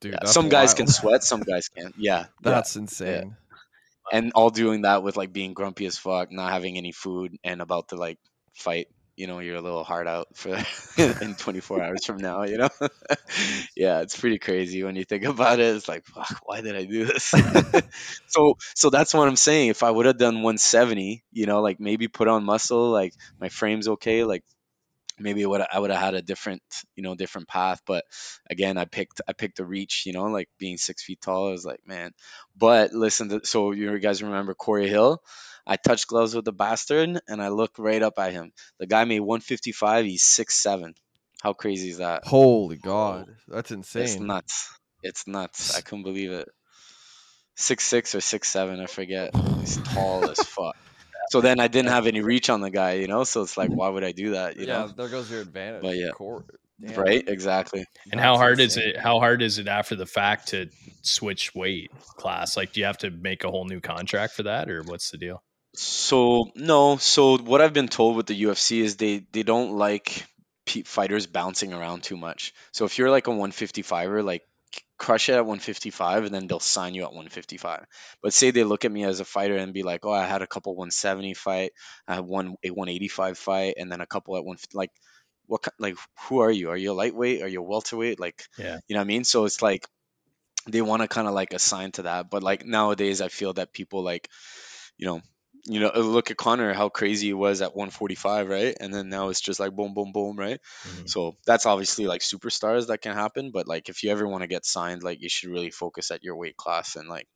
[0.00, 1.94] Dude, yeah, some guys can sweat, some guys can't.
[1.98, 3.36] Yeah, that's yeah, insane.
[4.12, 4.18] Yeah.
[4.18, 7.60] And all doing that with like being grumpy as fuck, not having any food, and
[7.60, 8.18] about to like
[8.54, 8.88] fight
[9.20, 10.50] you know you're a little hard out for
[11.22, 12.70] in 24 hours from now you know?
[13.76, 15.76] Yeah it's pretty crazy when you think about it.
[15.76, 17.34] It's like fuck why did i do this?
[18.26, 19.68] So so that's what i'm saying.
[19.68, 23.48] If i would have done 170 you know like maybe put on muscle like my
[23.48, 24.44] frame's okay like
[25.18, 26.62] maybe would I would have had a different
[26.96, 27.80] you know different path.
[27.86, 28.04] But
[28.48, 31.52] again I picked I picked the reach you know like being six feet tall I
[31.52, 32.12] was like man.
[32.56, 35.22] But listen to, so you guys remember Corey Hill
[35.66, 38.52] I touch gloves with the bastard and I look right up at him.
[38.78, 40.04] The guy made 155.
[40.04, 40.94] He's six seven.
[41.42, 42.24] How crazy is that?
[42.24, 44.02] Holy God, that's insane.
[44.02, 44.72] It's nuts.
[45.02, 45.76] It's nuts.
[45.76, 46.48] I couldn't believe it.
[47.56, 49.34] Six six or six seven, I forget.
[49.60, 50.76] He's tall as fuck.
[51.30, 53.24] So then I didn't have any reach on the guy, you know.
[53.24, 54.56] So it's like, why would I do that?
[54.56, 54.88] You yeah, know?
[54.88, 55.82] there goes your advantage.
[55.82, 57.84] But yeah, right, exactly.
[58.10, 58.82] And That's how hard insane.
[58.82, 58.98] is it?
[58.98, 60.68] How hard is it after the fact to
[61.02, 62.56] switch weight class?
[62.56, 65.18] Like, do you have to make a whole new contract for that, or what's the
[65.18, 65.42] deal?
[65.74, 70.26] So no, so what I've been told with the UFC is they they don't like
[70.84, 72.52] fighters bouncing around too much.
[72.72, 74.42] So if you're like a 155er, like
[74.98, 77.86] crush it at 155 and then they'll sign you at 155.
[78.22, 80.42] But say they look at me as a fighter and be like, "Oh, I had
[80.42, 81.72] a couple 170 fight,
[82.06, 84.90] I had one a 185 fight and then a couple at 150 like
[85.46, 85.96] what like
[86.28, 86.70] who are you?
[86.70, 87.42] Are you a lightweight?
[87.42, 88.20] Are you a welterweight?
[88.20, 88.78] Like yeah.
[88.86, 89.24] you know what I mean?
[89.24, 89.86] So it's like
[90.68, 92.30] they want to kind of like assign to that.
[92.30, 94.28] But like nowadays I feel that people like
[94.96, 95.20] you know
[95.66, 98.76] you know, look at Conor, how crazy he was at 145, right?
[98.80, 100.60] And then now it's just like boom, boom, boom, right?
[100.84, 101.06] Mm-hmm.
[101.06, 103.50] So that's obviously like superstars that can happen.
[103.52, 106.24] But like, if you ever want to get signed, like, you should really focus at
[106.24, 107.26] your weight class and like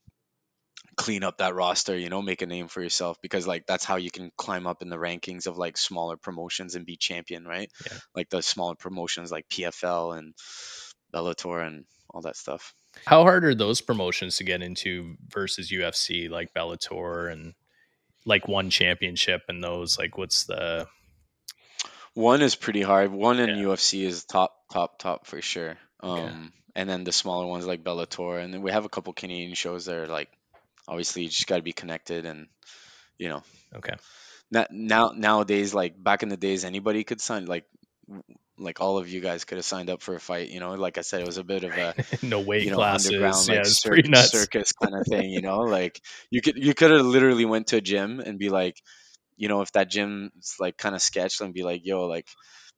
[0.97, 3.97] clean up that roster, you know, make a name for yourself because like that's how
[3.97, 7.71] you can climb up in the rankings of like smaller promotions and be champion, right?
[7.87, 7.99] Yeah.
[8.15, 10.35] Like the smaller promotions like PFL and
[11.13, 12.75] Bellator and all that stuff.
[13.07, 17.55] How hard are those promotions to get into versus UFC like Bellator and
[18.25, 20.87] like one championship and those like what's the
[22.15, 23.65] one is pretty hard one in yeah.
[23.65, 26.33] ufc is top top top for sure um okay.
[26.77, 29.87] and then the smaller ones like bellator and then we have a couple canadian shows
[29.87, 30.29] that are like
[30.89, 32.47] obviously you just got to be connected and
[33.19, 33.43] you know
[33.75, 33.95] okay
[34.71, 37.65] now nowadays like back in the days anybody could sign like
[38.59, 40.49] like all of you guys could have signed up for a fight.
[40.49, 42.77] You know, like I said, it was a bit of a no weight you know,
[42.77, 43.09] classes.
[43.09, 45.31] underground like yeah, circus, circus kind of thing.
[45.31, 48.49] You know, like you could you could have literally went to a gym and be
[48.49, 48.81] like,
[49.37, 52.29] you know, if that gym's like kind of sketched and be like, yo, like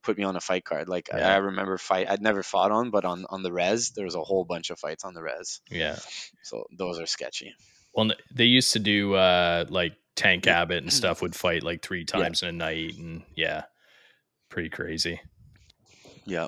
[0.02, 0.88] put me on a fight card.
[0.88, 1.34] Like yeah.
[1.34, 4.22] I remember fight I'd never fought on, but on on the res there was a
[4.22, 5.60] whole bunch of fights on the res.
[5.70, 5.98] Yeah.
[6.42, 7.54] So those are sketchy.
[7.94, 12.04] Well, they used to do uh like Tank Abbott and stuff would fight like three
[12.04, 12.48] times yeah.
[12.48, 13.64] in a night, and yeah,
[14.48, 15.20] pretty crazy.
[16.26, 16.46] Yeah.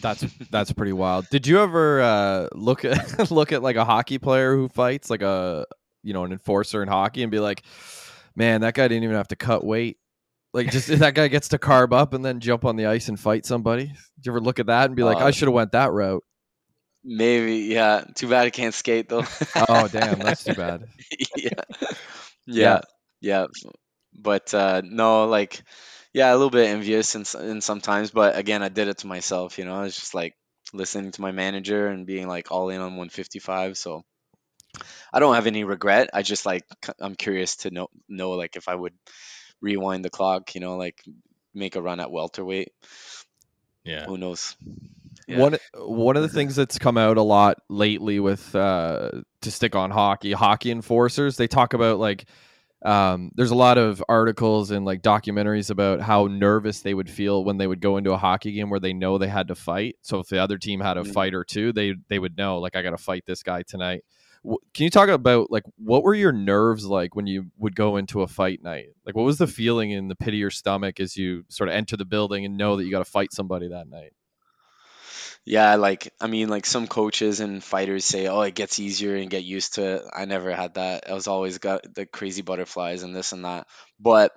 [0.00, 1.28] That's that's pretty wild.
[1.30, 5.22] Did you ever uh, look at look at like a hockey player who fights like
[5.22, 5.66] a
[6.02, 7.62] you know an enforcer in hockey and be like,
[8.36, 9.98] man, that guy didn't even have to cut weight.
[10.54, 13.18] Like just that guy gets to carb up and then jump on the ice and
[13.18, 13.86] fight somebody.
[13.86, 15.92] Did you ever look at that and be like, Uh, I should have went that
[15.92, 16.22] route?
[17.04, 18.04] Maybe, yeah.
[18.14, 19.24] Too bad I can't skate though.
[19.68, 20.84] Oh damn, that's too bad.
[21.36, 21.50] yeah.
[22.46, 22.80] yeah,
[23.20, 23.46] yeah,
[24.14, 25.62] But uh, no, like,
[26.18, 28.10] yeah, a little bit envious and, s- in sometimes.
[28.10, 29.56] But again, I did it to myself.
[29.56, 30.34] You know, I was just like
[30.72, 33.78] listening to my manager and being like all in on 155.
[33.78, 34.04] So
[35.12, 36.10] I don't have any regret.
[36.12, 36.64] I just like
[36.98, 38.94] I'm curious to know know like if I would
[39.60, 40.56] rewind the clock.
[40.56, 41.00] You know, like
[41.54, 42.72] make a run at welterweight.
[43.84, 44.06] Yeah.
[44.06, 44.56] Who knows?
[45.28, 45.38] Yeah.
[45.38, 49.76] One one of the things that's come out a lot lately with uh to stick
[49.76, 52.24] on hockey, hockey enforcers, they talk about like
[52.84, 57.44] um there's a lot of articles and like documentaries about how nervous they would feel
[57.44, 59.96] when they would go into a hockey game where they know they had to fight.
[60.02, 61.12] So if the other team had a Mhm.
[61.12, 64.04] fight or two, they they would know like I got to fight this guy tonight.
[64.48, 67.96] Wh- Can you talk about like what were your nerves like when you would go
[67.96, 68.90] into a fight night?
[69.04, 71.74] Like what was the feeling in the pit of your stomach as you sort of
[71.74, 74.12] enter the building and know that you got to fight somebody that night?
[75.48, 79.30] Yeah, like I mean, like some coaches and fighters say, "Oh, it gets easier and
[79.30, 81.08] get used to it." I never had that.
[81.08, 83.66] I was always got the crazy butterflies and this and that.
[83.98, 84.32] But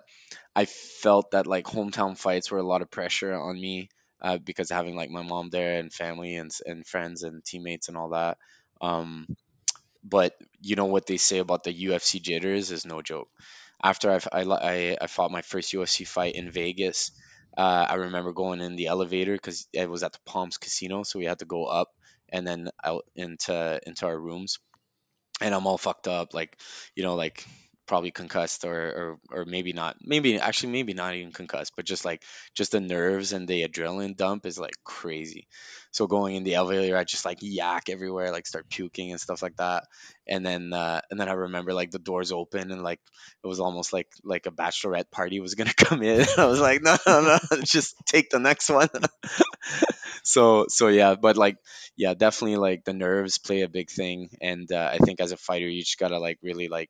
[0.56, 3.90] I felt that like hometown fights were a lot of pressure on me
[4.22, 7.98] uh, because having like my mom there and family and and friends and teammates and
[7.98, 8.38] all that.
[8.82, 9.28] Um,
[10.04, 13.30] but you know what they say about the UFC jitters is no joke.
[13.84, 17.12] After I've, I, I I fought my first UFC fight in Vegas,
[17.58, 21.20] uh, I remember going in the elevator because it was at the Palms Casino, so
[21.20, 21.90] we had to go up
[22.30, 24.60] and then out into into our rooms,
[25.42, 26.58] and I'm all fucked up, like
[26.96, 27.46] you know, like
[27.92, 32.06] probably concussed or, or or maybe not, maybe actually maybe not even concussed, but just
[32.06, 32.24] like
[32.56, 35.46] just the nerves and the adrenaline dump is like crazy.
[35.92, 39.42] So going in the elevator, I just like yak everywhere, like start puking and stuff
[39.42, 39.84] like that.
[40.26, 43.02] And then uh, and then I remember like the doors open and like
[43.44, 46.26] it was almost like like a bachelorette party was gonna come in.
[46.38, 48.88] I was like, no, no, no, just take the next one.
[50.24, 51.58] so so yeah, but like
[51.98, 55.38] yeah, definitely like the nerves play a big thing, and uh, I think as a
[55.38, 56.90] fighter, you just gotta like really like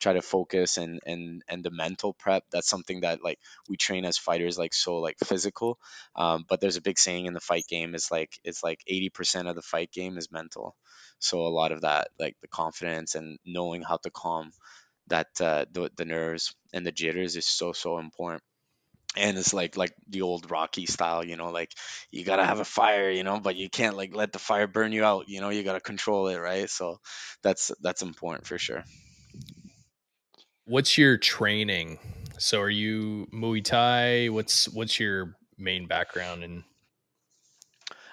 [0.00, 4.04] try to focus and and and the mental prep that's something that like we train
[4.04, 5.78] as fighters like so like physical.
[6.16, 9.48] Um, but there's a big saying in the fight game is like it's like 80%
[9.48, 10.76] of the fight game is mental.
[11.18, 14.52] So a lot of that like the confidence and knowing how to calm
[15.08, 18.42] that uh, the, the nerves and the jitters is so so important.
[19.16, 21.72] And it's like like the old rocky style you know like
[22.10, 24.92] you gotta have a fire you know but you can't like let the fire burn
[24.92, 26.70] you out you know you gotta control it right?
[26.70, 27.00] So
[27.42, 28.84] that's that's important for sure
[30.68, 31.98] What's your training?
[32.38, 34.28] So are you Muay Thai?
[34.28, 36.62] What's what's your main background and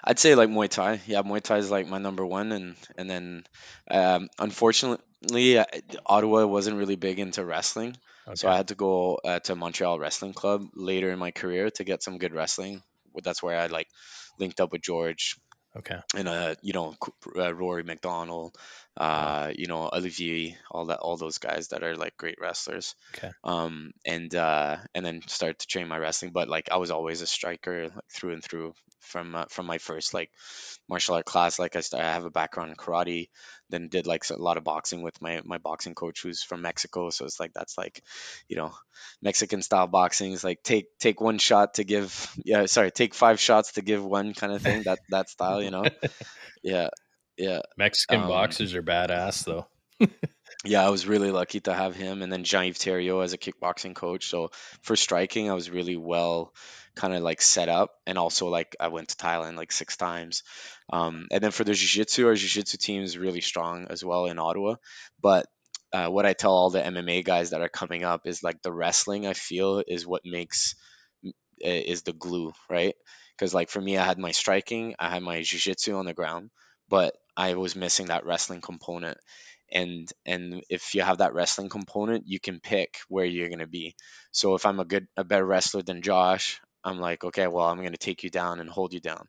[0.02, 1.00] I'd say like Muay Thai.
[1.06, 3.44] Yeah, Muay Thai is like my number one, and and then
[3.90, 5.64] um, unfortunately, uh,
[6.06, 7.96] Ottawa wasn't really big into wrestling,
[8.34, 11.84] so I had to go uh, to Montreal Wrestling Club later in my career to
[11.84, 12.82] get some good wrestling.
[13.22, 13.88] That's where I like
[14.38, 15.36] linked up with George
[15.76, 15.98] Okay.
[16.14, 16.94] and uh, you know
[17.36, 18.56] uh, Rory MacDonald,
[18.96, 22.94] uh, you know Olivier, all that, all those guys that are like great wrestlers.
[23.16, 23.30] Okay.
[23.44, 27.20] Um, and uh, and then started to train my wrestling, but like I was always
[27.20, 30.30] a striker like, through and through from uh, from my first like
[30.88, 31.58] martial art class.
[31.58, 33.28] Like I, st- I have a background in karate,
[33.70, 37.10] then did like a lot of boxing with my my boxing coach who's from Mexico.
[37.10, 38.02] So it's like that's like,
[38.48, 38.72] you know,
[39.22, 43.40] Mexican style boxing is like take take one shot to give yeah sorry take five
[43.40, 45.84] shots to give one kind of thing that that style you know
[46.62, 46.88] yeah
[47.36, 49.66] yeah Mexican Um, boxers are badass though.
[50.64, 53.94] yeah I was really lucky to have him and then Jean-Yves Thériault as a kickboxing
[53.94, 54.50] coach so
[54.82, 56.52] for striking I was really well
[56.96, 60.42] kind of like set up and also like I went to Thailand like six times
[60.92, 64.38] um, and then for the jiu-jitsu our jiu-jitsu team is really strong as well in
[64.38, 64.76] Ottawa
[65.20, 65.46] but
[65.92, 68.72] uh, what I tell all the MMA guys that are coming up is like the
[68.72, 70.74] wrestling I feel is what makes
[71.60, 72.94] is the glue, right?
[73.36, 76.50] Because like for me, I had my striking, I had my jiu-jitsu on the ground,
[76.88, 79.18] but I was missing that wrestling component.
[79.72, 83.96] And and if you have that wrestling component, you can pick where you're gonna be.
[84.30, 87.82] So if I'm a good a better wrestler than Josh, I'm like, okay, well, I'm
[87.82, 89.28] gonna take you down and hold you down.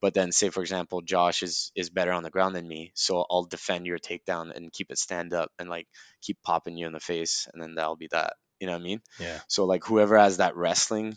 [0.00, 3.24] But then say for example, Josh is is better on the ground than me, so
[3.30, 5.88] I'll defend your takedown and keep it stand up and like
[6.22, 8.34] keep popping you in the face, and then that'll be that.
[8.60, 9.00] You know what I mean?
[9.18, 9.40] Yeah.
[9.48, 11.16] So like whoever has that wrestling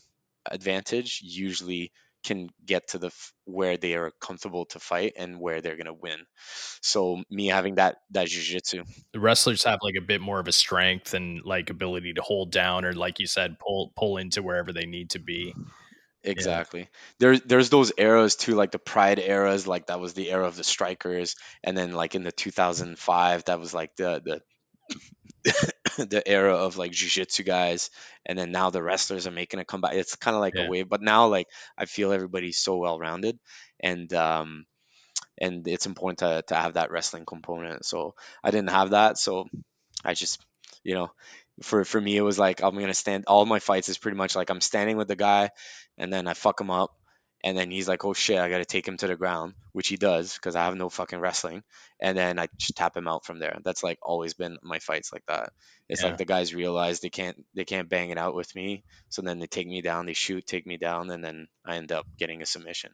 [0.49, 1.91] advantage usually
[2.23, 5.93] can get to the f- where they are comfortable to fight and where they're gonna
[5.93, 6.19] win.
[6.81, 10.51] So me having that that jujitsu, The wrestlers have like a bit more of a
[10.51, 14.71] strength and like ability to hold down or like you said, pull pull into wherever
[14.71, 15.53] they need to be.
[16.23, 16.89] Exactly.
[17.19, 20.55] There there's those eras too, like the Pride eras, like that was the era of
[20.55, 24.41] the strikers, and then like in the 2005, that was like the the
[25.97, 27.89] the era of like jiu-jitsu guys
[28.25, 30.61] and then now the wrestlers are making a comeback it's kind of like Yeah.
[30.61, 33.37] a wave but now like i feel everybody's so well rounded
[33.79, 34.65] and um
[35.39, 39.47] and it's important to, to have that wrestling component so i didn't have that so
[40.05, 40.45] i just
[40.83, 41.09] you know
[41.63, 44.35] for for me it was like i'm gonna stand all my fights is pretty much
[44.35, 45.49] like i'm standing with the guy
[46.01, 46.91] and then i fuck him up
[47.43, 49.97] and then he's like oh shit i gotta take him to the ground which he
[49.97, 51.63] does because i have no fucking wrestling
[52.01, 53.57] and then i just tap him out from there.
[53.63, 55.51] That's like always been my fights like that.
[55.89, 56.09] It's Yeah.
[56.09, 59.39] like the guys realize they can't they can't bang it out with me so then
[59.39, 62.41] they take me down they shoot take me down and then i end up getting
[62.41, 62.91] a submission.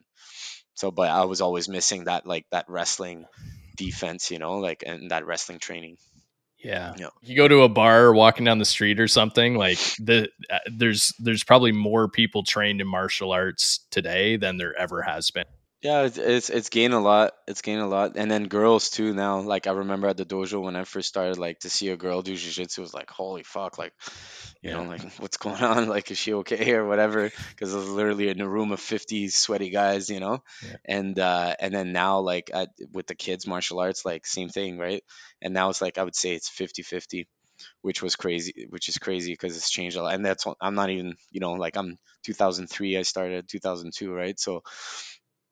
[0.74, 3.26] So but i was always missing that like that wrestling
[3.76, 5.96] defense you know like and that wrestling training
[6.58, 6.94] Yeah.
[6.98, 7.08] Yeah.
[7.22, 10.58] You go to a bar or walking down the street or something like the uh,
[10.70, 15.44] there's there's probably more people trained in martial arts today than there ever has been.
[15.80, 17.34] Yeah, it's it's it's gained a lot.
[17.46, 19.38] It's gained a lot, and then girls too now.
[19.42, 22.20] Like I remember at the dojo when I first started, like to see a girl
[22.20, 23.92] do jujitsu was like, holy fuck, like,
[24.64, 24.88] you know, Yeah.
[24.88, 25.88] like what's going on?
[25.88, 27.30] Like, is she okay or whatever?
[27.50, 30.42] Because it was literally in a room of fifty sweaty guys, you know.
[30.64, 30.76] Yeah.
[30.84, 34.78] And uh, and then now like at, with the kids martial arts, like same thing,
[34.78, 35.04] right?
[35.40, 37.28] And now it's like I would say it's 50-50,
[37.82, 40.14] which was crazy, which is crazy because it's changed a lot.
[40.14, 44.38] And that's what- I'm not even, you know, like I'm 2003, I started 2002, right?
[44.40, 44.62] So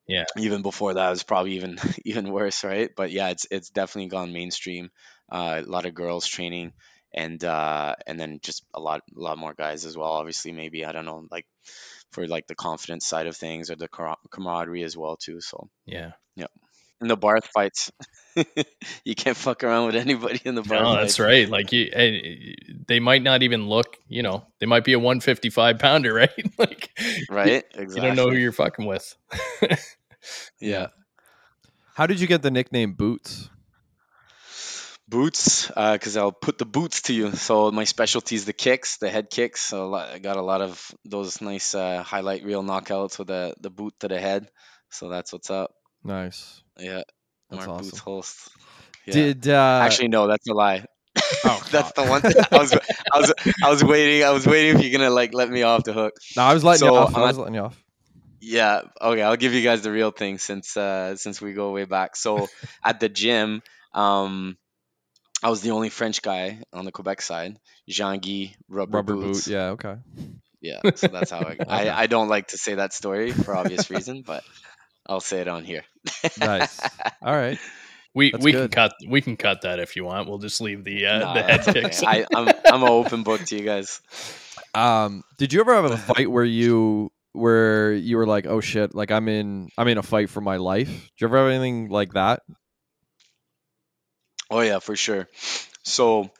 [0.07, 0.25] Yeah.
[0.37, 4.09] even before that it was probably even even worse right but yeah it's it's definitely
[4.09, 4.89] gone mainstream
[5.31, 6.73] uh, a lot of girls training
[7.13, 10.85] and uh and then just a lot a lot more guys as well obviously maybe
[10.85, 11.45] i don't know like
[12.11, 13.89] for like the confidence side of things or the
[14.31, 16.47] camaraderie as well too so yeah, Yeah.
[17.01, 17.91] In the bar fights
[19.03, 21.49] you can't fuck around with anybody in the bar No, that's right.
[21.49, 23.97] Like you, and they might not even look.
[24.07, 26.29] You know, they might be a 155 pounder, right?
[26.57, 26.89] like,
[27.29, 27.95] right Exactly.
[27.95, 29.15] You don't know who you're fucking with.
[30.59, 30.87] yeah
[31.95, 33.49] How did you get the nickname Boots?
[35.09, 37.31] boots because I'll put the boots to you.
[37.31, 39.61] So my specialty is the kicks, the head kicks.
[39.61, 43.69] So I got a lot of those nice uh, highlight reel knockouts with the the
[43.69, 44.49] boot to the head.
[44.89, 45.71] So that's what's up.
[46.03, 46.61] Nice.
[46.79, 47.01] Yeah,
[47.49, 48.03] That's Mark Boots awesome.
[48.03, 48.49] Holst.
[49.05, 49.13] Yeah.
[49.13, 50.85] Did uh, Actually, no, that's a lie.
[51.45, 52.21] Oh, that's the one.
[52.25, 53.33] I was, I was,
[53.63, 54.23] I was waiting.
[54.25, 56.13] I was waiting if you're gonna like let me off the hook.
[56.35, 57.15] No, I was letting you off.
[57.15, 57.83] I was letting you off.
[58.41, 58.81] Yeah.
[59.01, 59.21] Okay.
[59.21, 62.15] I'll give you guys the real thing since uh, since we go way back.
[62.15, 62.47] So
[62.83, 63.61] at the gym,
[63.93, 64.57] um,
[65.43, 67.57] I was the only French guy on the Quebec side.
[67.87, 69.45] Jean Guy rubber, Rubber boots.
[69.45, 69.53] boot.
[69.53, 69.69] Yeah.
[69.69, 69.95] Okay.
[70.61, 70.81] Yeah.
[70.95, 71.65] So that's how I, Okay.
[71.67, 72.03] I.
[72.03, 74.43] I don't like to say that story for obvious reason, but
[75.07, 75.83] I'll say it on here.
[76.39, 76.79] Nice.
[77.21, 77.59] All right.
[78.13, 80.27] We That's we can cut we can cut that if you want.
[80.27, 81.81] We'll just leave the uh, Nah, the head that's okay.
[81.83, 82.03] kicks.
[82.03, 84.01] I, I'm I'm an open book to you guys.
[84.73, 88.95] Um, did you ever have a fight where you where you were like, oh shit,
[88.95, 90.87] like I'm in I'm in a fight for my life?
[90.87, 92.41] Did you ever have anything like that?
[94.49, 95.27] Oh yeah, for sure.
[95.83, 96.31] So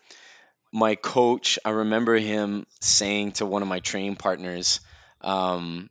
[0.71, 4.79] my coach, I remember him saying to one of my training partners
[5.21, 5.89] um,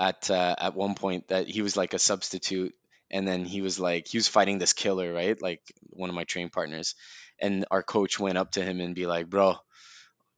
[0.00, 2.74] at uh, at one point that he was like a substitute,
[3.12, 5.40] and then he was like he was fighting this killer, right?
[5.42, 6.96] Like one of my training partners,
[7.40, 9.56] and our coach went up to him and be like, "Bro,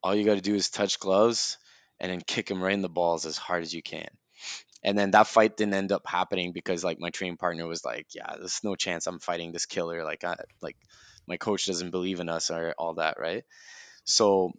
[0.03, 1.59] all you got to do is touch gloves
[2.01, 4.09] and then kick him right in the balls as hard as you can."
[4.85, 8.09] And then that fight didn't end up happening because like my training partner was like,
[8.14, 10.05] "Yeah, there's no chance I'm fighting this killer.
[10.05, 10.77] Like, I like
[11.29, 13.44] my coach doesn't believe in us or all that, right?"
[14.05, 14.53] So,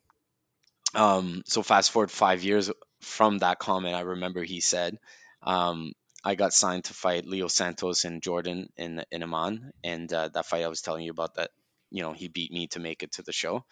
[0.96, 2.70] um, so fast forward five years
[3.04, 4.98] from that comment, I remember he said,
[5.42, 10.30] um, I got signed to fight Leo Santos and Jordan in in Amman, and uh,
[10.34, 11.52] that fight I was telling you about that,
[11.92, 13.66] you know, he beat me to make it to the show.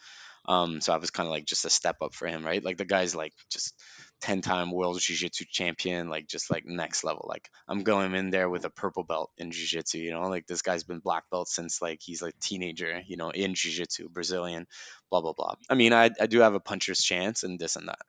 [0.44, 2.62] Um, so I was kind of like just a step up for him, right?
[2.62, 3.74] Like the guy's like just
[4.20, 7.26] ten time world jiu-jitsu champion, like just like next level.
[7.28, 10.62] Like I'm going in there with a purple belt in jiu-jitsu, you know, like this
[10.62, 14.66] guy's been black belt since like he's like teenager, you know, in jiu-jitsu, Brazilian,
[15.10, 15.54] blah blah blah.
[15.70, 18.00] I mean, I I do have a puncher's chance and this and that.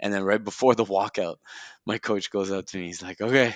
[0.00, 1.36] And then right before the walkout,
[1.86, 2.86] my coach goes up to me.
[2.86, 3.54] He's like, "Okay,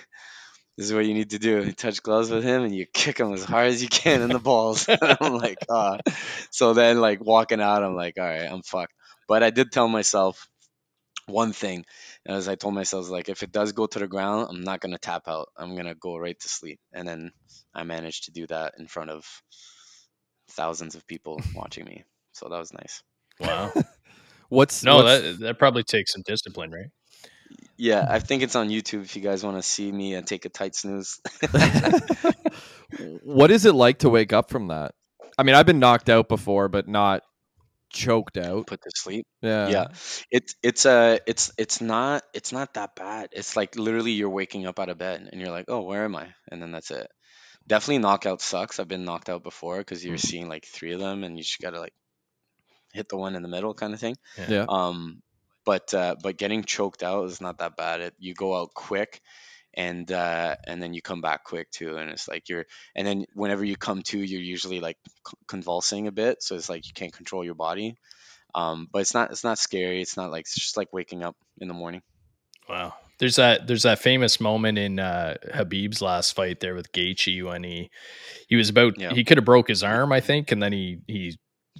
[0.77, 1.65] this is what you need to do.
[1.65, 4.33] You touch gloves with him, and you kick him as hard as you can in
[4.33, 4.87] the balls."
[5.21, 5.99] I'm like, "Ah."
[6.51, 8.95] So then, like walking out, I'm like, "All right, I'm fucked."
[9.29, 10.49] But I did tell myself
[11.27, 11.85] one thing,
[12.27, 14.99] as I told myself, like, if it does go to the ground, I'm not gonna
[14.99, 15.49] tap out.
[15.57, 16.81] I'm gonna go right to sleep.
[16.93, 17.33] And then
[17.75, 19.27] I managed to do that in front of
[20.51, 22.05] thousands of people watching me.
[22.33, 23.03] So that was nice.
[23.41, 23.73] wow.
[24.49, 26.91] What's No, what's- that that probably takes some discipline, right?
[27.77, 30.45] Yeah, I think it's on YouTube if you guys want to see me and take
[30.45, 31.21] a tight snooze.
[33.23, 34.93] what is it like to wake up from that?
[35.37, 37.23] I mean, I've been knocked out before, but not
[37.91, 38.67] choked out.
[38.67, 39.27] Put to sleep.
[39.43, 39.69] Yeah.
[39.69, 39.87] yeah
[40.31, 44.67] it's it's uh it's it's not it's not that bad it's like literally you're waking
[44.67, 47.07] up out of bed and you're like oh where am i and then that's it
[47.67, 51.23] definitely knockout sucks i've been knocked out before because you're seeing like three of them
[51.25, 51.93] and you just gotta like
[52.95, 54.17] hit the one in the middle kind of thing.
[54.49, 54.65] Yeah.
[54.69, 55.21] Um,
[55.65, 58.01] but uh, but getting choked out is not that bad.
[58.01, 59.21] It, you go out quick,
[59.75, 63.27] and uh, and then you come back quick too, and it's like you're and then
[63.35, 64.99] whenever you come to, you're usually like
[65.49, 67.97] convulsing a bit, so it's like you can't control your body.
[68.55, 70.01] Um, but it's not it's not scary.
[70.01, 72.03] It's not like it's just like waking up in the morning.
[72.69, 72.95] Wow.
[73.19, 77.65] There's that there's that famous moment in uh Khabib's last fight there with Gaethje when
[77.65, 77.91] he
[78.49, 79.13] he was about Yeah.
[79.13, 81.39] he could have broke his arm, I think, and then he he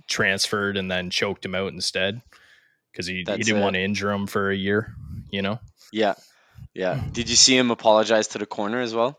[0.09, 2.23] transferred and then choked him out instead
[2.93, 3.63] because he, he didn't it.
[3.63, 4.95] want to injure him for a year,
[5.31, 5.59] you know?
[5.93, 6.15] Yeah,
[6.75, 7.03] yeah.
[7.13, 9.19] Did you see him apologize to the corner as well?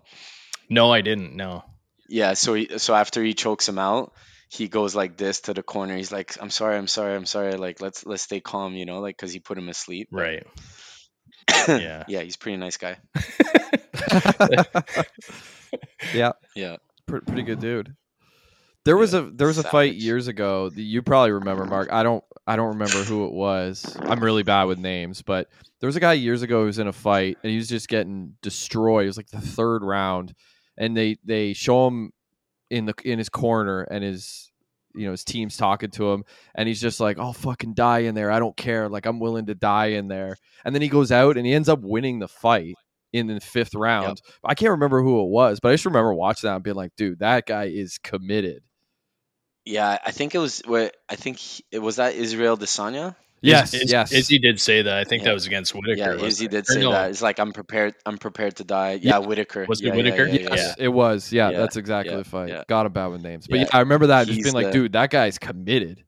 [0.70, 1.36] No, I didn't.
[1.36, 1.64] No.
[2.08, 4.14] Yeah, so he, so after he chokes him out,
[4.50, 5.98] he goes like this to the corner.
[5.98, 7.58] He's like, "I'm sorry, I'm sorry, I'm sorry.
[7.58, 10.46] Like, let's let's stay calm, you know, like because he put him asleep." Right.
[11.68, 12.04] Yeah.
[12.08, 12.98] yeah, he's a pretty nice guy.
[16.14, 16.78] yeah, Yeah,
[17.08, 17.96] Pre- pretty good dude.
[18.86, 20.70] There was a there was a fight years ago.
[20.70, 21.72] that You probably remember, mm-hmm.
[21.72, 21.92] Mark.
[21.92, 23.98] I don't I don't remember who it was.
[24.02, 26.88] I'm really bad with names, but there was a guy years ago who was in
[26.88, 29.06] a fight and he was just getting destroyed.
[29.06, 30.36] It was like the third round,
[30.78, 32.12] and they they show him
[32.70, 34.52] in the in his corner and his
[34.96, 36.24] you know his team's talking to him
[36.56, 39.46] and he's just like i'll fucking die in there i don't care like i'm willing
[39.46, 42.28] to die in there and then he goes out and he ends up winning the
[42.28, 42.74] fight
[43.12, 46.48] in the fifth round i can't remember who it was but i just remember watching
[46.48, 48.64] that and being like dude that guy is committed
[49.66, 49.97] yeah.
[50.05, 50.61] I think it was.
[50.66, 53.16] What I think he, it was that Israel Adesanya.
[53.41, 54.97] yes Iz- yes Izzy did say that.
[54.97, 55.30] I think Yeah.
[55.30, 55.97] that was against Whittaker.
[55.97, 56.51] Yeah, wasn't Izzy it?
[56.51, 57.09] did Or say no, that.
[57.11, 57.95] It's like I'm prepared.
[58.05, 58.93] I'm prepared to die.
[58.93, 59.20] Yeah.
[59.20, 59.66] Yeah, Whittaker.
[59.68, 60.28] Was it yeah, yeah, Whittaker?
[60.28, 62.63] Yeah, yeah, yes it was yeah, Yeah, that's exactly yeah, the fight yeah.
[62.68, 64.68] got him bad with names but yeah, Yeah, i remember that just he's being like
[64.68, 66.03] the- dude that guy's committed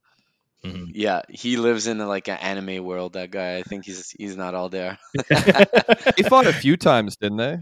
[0.65, 0.87] Mhm.
[0.95, 3.13] Yeah, he lives in like an anime world.
[3.13, 3.57] That guy.
[3.57, 4.97] I think he's he's not all there.
[5.29, 7.59] they fought a few times didn't they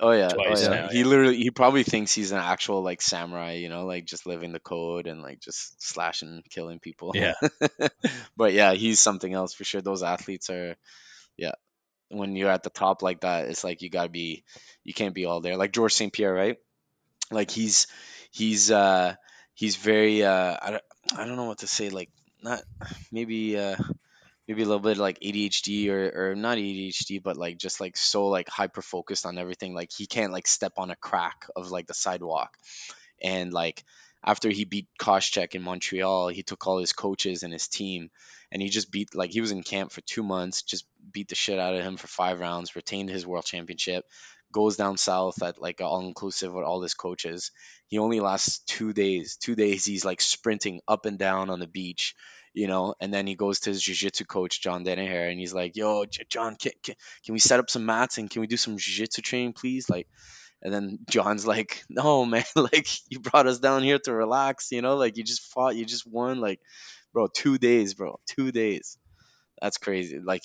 [0.00, 0.68] Oh yeah, oh, yeah.
[0.68, 1.04] now, He yeah.
[1.06, 4.60] literally he probably thinks he's an actual like samurai, you know, like just living the
[4.60, 7.12] code and like just slashing, killing people.
[7.14, 7.34] Yeah.
[8.36, 9.80] but yeah, he's something else for sure.
[9.80, 10.76] Those athletes are,
[11.36, 11.54] yeah.
[12.10, 14.44] When you're at the top like that, it's like you gotta be,
[14.84, 15.56] you can't be all there.
[15.56, 16.12] Like George St.
[16.12, 16.58] Pierre, right?
[17.30, 17.88] Like he's
[18.30, 19.14] he's uh
[19.54, 20.82] he's very uh I don't
[21.16, 21.90] I don't know what to say.
[21.90, 22.10] Like
[22.42, 22.62] not
[23.10, 23.76] maybe uh
[24.48, 28.28] maybe a little bit like ADHD or, or not ADHD, but like just like so
[28.28, 29.74] like hyper focused on everything.
[29.74, 32.56] Like he can't like step on a crack of like the sidewalk.
[33.22, 33.84] And like
[34.24, 38.10] after he beat Koscheck in Montreal, he took all his coaches and his team
[38.50, 41.34] and he just beat like he was in camp for two months, just beat the
[41.34, 44.06] shit out of him for five rounds, retained his world championship,
[44.50, 47.50] goes down south at like all inclusive with all his coaches.
[47.88, 49.36] He only lasts two days.
[49.36, 52.14] Two days he's like sprinting up and down on the beach
[52.54, 55.76] you know, and then he goes to his jiu-jitsu coach, John Danaher, and he's like,
[55.76, 56.94] yo, John, can, can,
[57.24, 59.88] can we set up some mats and can we do some jiu-jitsu training, please?
[59.88, 60.08] Like,
[60.62, 64.82] and then John's like, no, man, like you brought us down here to relax, you
[64.82, 66.60] know, like you just fought, you just won, like,
[67.12, 68.98] bro, two days, bro, two days.
[69.60, 70.20] That's crazy.
[70.20, 70.44] Like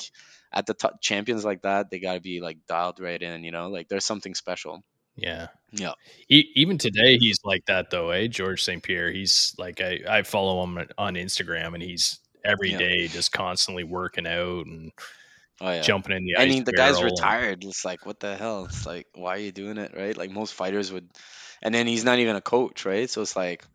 [0.51, 3.69] at the top champions like that, they gotta be like dialed right in, you know,
[3.69, 4.83] like there's something special.
[5.15, 5.47] Yeah.
[5.71, 5.93] Yeah.
[6.29, 8.27] E- even today, he's like that though, eh?
[8.27, 8.81] George St.
[8.83, 9.11] Pierre.
[9.11, 12.77] He's like I, I follow him on Instagram, and he's every Yeah.
[12.79, 14.91] day just constantly working out and
[15.61, 15.81] Oh yeah.
[15.81, 17.63] jumping in the I mean, the guy's barrel and- retired.
[17.63, 18.65] It's like, what the hell?
[18.65, 20.17] It's like, why are you doing it, right?
[20.17, 21.09] Like most fighters would,
[21.61, 23.09] and then he's not even a coach, right?
[23.09, 23.65] So it's like,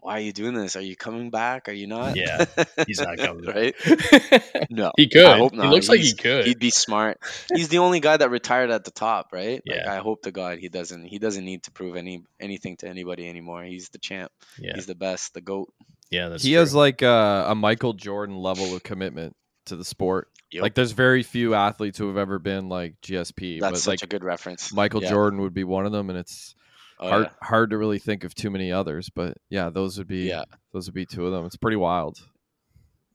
[0.00, 0.76] why are you doing this?
[0.76, 1.68] Are you coming back?
[1.68, 2.16] Are you not?
[2.16, 2.44] Yeah,
[2.86, 3.74] he's not coming right?
[4.70, 5.24] No, he could.
[5.24, 5.70] I hope He not.
[5.70, 6.46] looks like he could.
[6.46, 7.18] He'd be smart.
[7.54, 9.62] He's the only guy that retired at the top, right?
[9.66, 9.92] Like, Yeah.
[9.92, 11.04] I hope to God he doesn't.
[11.06, 13.62] He doesn't need to prove any anything to anybody anymore.
[13.64, 14.30] He's the champ.
[14.58, 15.34] yeah, He's the best.
[15.34, 15.72] The goat.
[16.10, 16.28] yeah.
[16.28, 16.58] That's he true.
[16.60, 19.34] has like a, a Michael Jordan level of commitment
[19.66, 20.28] to the sport.
[20.50, 20.62] Yep.
[20.62, 24.02] Like there's very few athletes who have ever been like GSP, That's but such like
[24.02, 24.72] a good reference.
[24.72, 25.10] Michael Yeah.
[25.10, 26.54] Jordan would be one of them, and it's
[27.00, 27.30] Oh, hard yeah.
[27.42, 29.10] hard to really think of too many others.
[29.14, 30.44] But yeah, those would be Yeah.
[30.72, 31.46] those would be two of them.
[31.46, 32.18] It's pretty wild.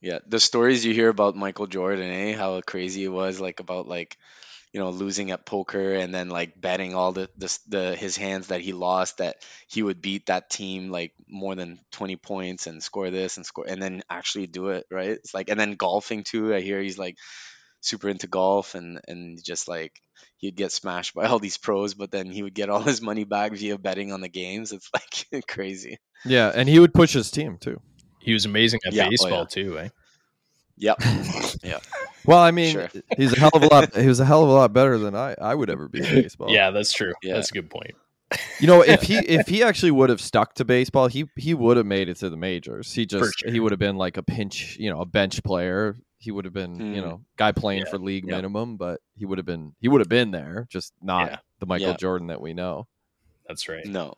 [0.02, 2.36] Yeah, the stories you hear about Michael Jordan, eh?
[2.36, 4.18] How crazy it was, like about like,
[4.74, 8.48] you know, losing at poker and then like betting all the the, the his hands
[8.48, 9.38] that he lost that
[9.70, 13.66] he would beat that team like more than 20 points and score this and score
[13.68, 15.12] and then actually do it, right?
[15.12, 16.54] It's like and then golfing too.
[16.54, 17.18] I hear he's like
[17.84, 20.02] super into golf and and just like
[20.38, 23.24] he'd get smashed by all these pros, but then he would get all his money
[23.24, 24.72] back via betting on the games.
[24.72, 25.98] It's like crazy.
[26.26, 27.80] Yeah, and he would push his team too.
[28.20, 29.46] he was amazing at Yeah, oh, baseball yeah.
[29.46, 29.90] too, eh?
[30.78, 31.02] Yep.
[31.64, 31.80] Yeah.
[32.26, 32.90] Well, I mean, Sure.
[33.16, 33.96] he's a hell of a lot.
[33.96, 36.06] He was a hell of a lot better than I I would ever be in
[36.24, 36.50] baseball.
[36.50, 37.14] Yeah, that's true.
[37.22, 37.36] Yeah.
[37.36, 37.92] That's a good point.
[38.60, 41.78] You know, if he if he actually would have stuck to baseball, he he would
[41.78, 42.92] have made it to the majors.
[42.92, 43.52] He just sure.
[43.52, 45.96] he would have been like a pinch, you know, a bench player.
[46.24, 47.08] He would have been, you Hmm.
[47.08, 47.90] know, guy playing Yeah.
[47.90, 48.38] for league Yeah.
[48.38, 51.38] minimum, but he would have been he would have been there, just not Yeah.
[51.60, 51.98] the Michael Yeah.
[51.98, 52.88] Jordan that we know.
[53.48, 53.86] That's right.
[53.86, 54.14] No.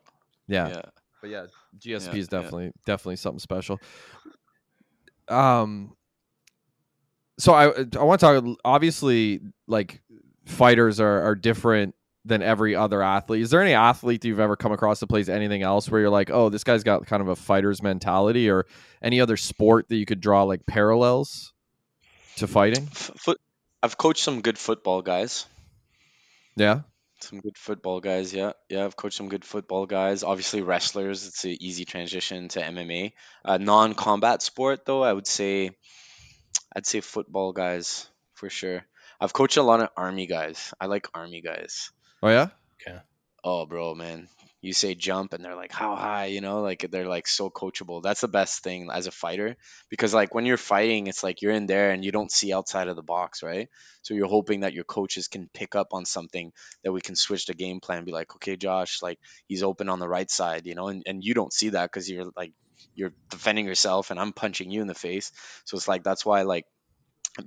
[0.47, 0.67] Yeah.
[0.67, 0.81] Yeah.
[1.21, 1.45] But yeah,
[1.79, 2.39] GSP Yeah, is yeah.
[2.41, 3.79] definitely definitely something special.
[5.27, 5.95] um
[7.39, 7.65] so I
[7.99, 10.01] I want to talk obviously like
[10.45, 13.41] fighters are are different than every other athlete.
[13.41, 16.31] Is there any athlete you've ever come across that plays anything else where you're like,
[16.31, 18.65] "Oh, this guy's got kind of a fighter's mentality," or
[19.01, 21.53] any other sport that you could draw like parallels
[22.37, 22.85] to fighting?
[22.87, 23.39] Foot.
[23.81, 25.45] I've coached some good football guys.
[26.55, 26.81] Yeah.
[27.21, 28.33] Some good football guys.
[28.33, 28.85] Yeah, yeah.
[28.85, 30.23] I've coached some good football guys.
[30.23, 31.25] Obviously, wrestlers.
[31.27, 33.13] It's an easy transition to MMA.
[33.43, 35.71] Uh, non-combat sport, though, I would say,
[36.75, 38.83] I'd say football guys for sure.
[39.19, 40.73] I've coached a lot of army guys.
[40.79, 41.91] I like army guys.
[42.21, 42.49] Oh yeah.
[42.81, 42.99] Okay.
[43.43, 44.27] Oh, bro, man.
[44.65, 46.25] You say jump and they're like, how high?
[46.25, 48.01] You know, like they're like so coachable.
[48.03, 49.55] That's the best thing as a fighter
[49.89, 52.87] because, like, when you're fighting, it's like you're in there and you don't see outside
[52.87, 53.69] of the box, right?
[54.01, 56.51] So you're hoping that your coaches can pick up on something
[56.83, 59.99] that we can switch the game plan, be like, okay, Josh, like he's open on
[59.99, 62.53] the right side, you know, and, and you don't see that because you're like,
[62.95, 65.31] you're defending yourself and I'm punching you in the face.
[65.65, 66.65] So it's like, that's why, like,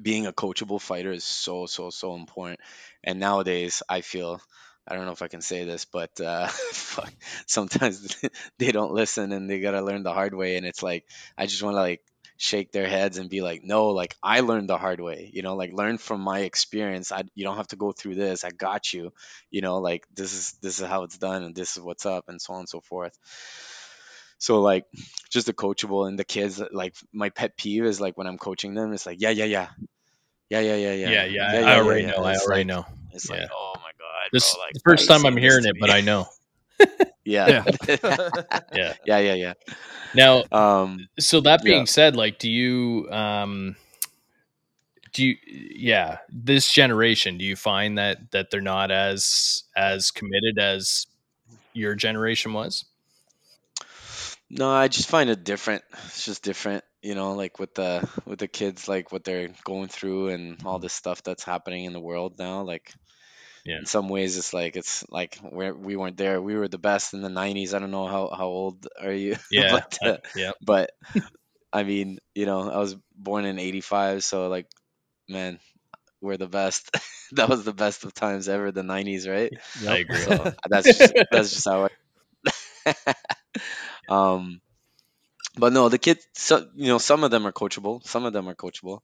[0.02, 2.60] being a coachable fighter is so so so important
[3.04, 4.40] and nowadays i feel
[4.88, 7.12] i don't know if i can say this but uh fuck,
[7.46, 8.16] sometimes
[8.58, 11.04] they don't listen and they gotta learn the hard way and it's like
[11.36, 12.02] i just want to like
[12.40, 15.56] shake their heads and be like no like i learned the hard way you know
[15.56, 18.92] like learn from my experience i you don't have to go through this i got
[18.92, 19.12] you
[19.50, 22.28] you know like this is this is how it's done and this is what's up
[22.28, 23.18] and so on and so forth
[24.38, 24.84] so like
[25.30, 28.74] just the coachable and the kids like my pet peeve is like when I'm coaching
[28.74, 29.68] them, it's like yeah yeah yeah
[30.50, 31.60] yeah yeah yeah yeah Yeah, yeah.
[31.64, 32.22] I already know.
[32.22, 32.84] I already like, know.
[33.12, 33.36] It's Yeah.
[33.36, 33.97] like oh my god,
[34.32, 36.28] This bro, like, the first time I'm hearing it, but I know.
[37.24, 37.64] yeah
[38.72, 38.94] Yeah.
[39.04, 39.54] yeah yeah yeah.
[40.14, 41.86] Now, Um, so that being Yeah.
[41.86, 43.76] said, like, do you, um,
[45.12, 50.58] do you, yeah, this generation, do you find that that they're not as as committed
[50.58, 51.06] as
[51.72, 52.84] your generation was?
[54.50, 55.82] No, I just find it different.
[56.06, 59.88] It's just different, you know, like with the with the kids, like what they're going
[59.88, 62.62] through and all this stuff that's happening in the world now.
[62.62, 62.92] Like,
[63.64, 63.80] Yeah.
[63.80, 66.40] in some ways, it's like it's like we we weren't there.
[66.40, 67.74] We were the best in the '90s.
[67.74, 69.36] I don't know how how old are you?
[69.50, 70.52] Yeah, but I- uh, yeah.
[70.60, 70.90] but
[71.72, 74.66] I mean, you know, I was born in '85, so like,
[75.28, 75.58] man,
[76.20, 76.90] we're the best.
[77.32, 78.72] that was the best of times ever.
[78.72, 79.52] The '90s, right?
[79.88, 80.26] I agree.
[80.26, 81.88] So that's just, that's just how
[82.86, 83.04] I.
[84.08, 84.60] um,
[85.56, 86.26] but no, the kids.
[86.34, 88.04] So you know, some of them are coachable.
[88.06, 89.00] Some of them are coachable,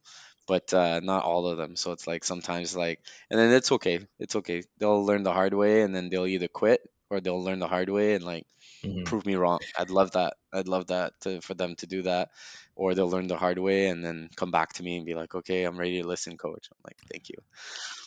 [0.47, 1.75] but uh, not all of them.
[1.75, 4.05] So it's like sometimes like, and then it's okay.
[4.19, 4.63] It's okay.
[4.79, 7.89] They'll learn the hard way, and then they'll either quit or they'll learn the hard
[7.89, 8.45] way and like
[8.83, 9.05] Mhm.
[9.05, 9.59] prove me wrong.
[9.77, 10.35] I'd love that.
[10.53, 12.29] I'd love that to, for them to do that,
[12.75, 15.35] or they'll learn the hard way and then come back to me and be like,
[15.35, 17.35] "Okay, I'm ready to listen, coach." I'm like, "Thank you.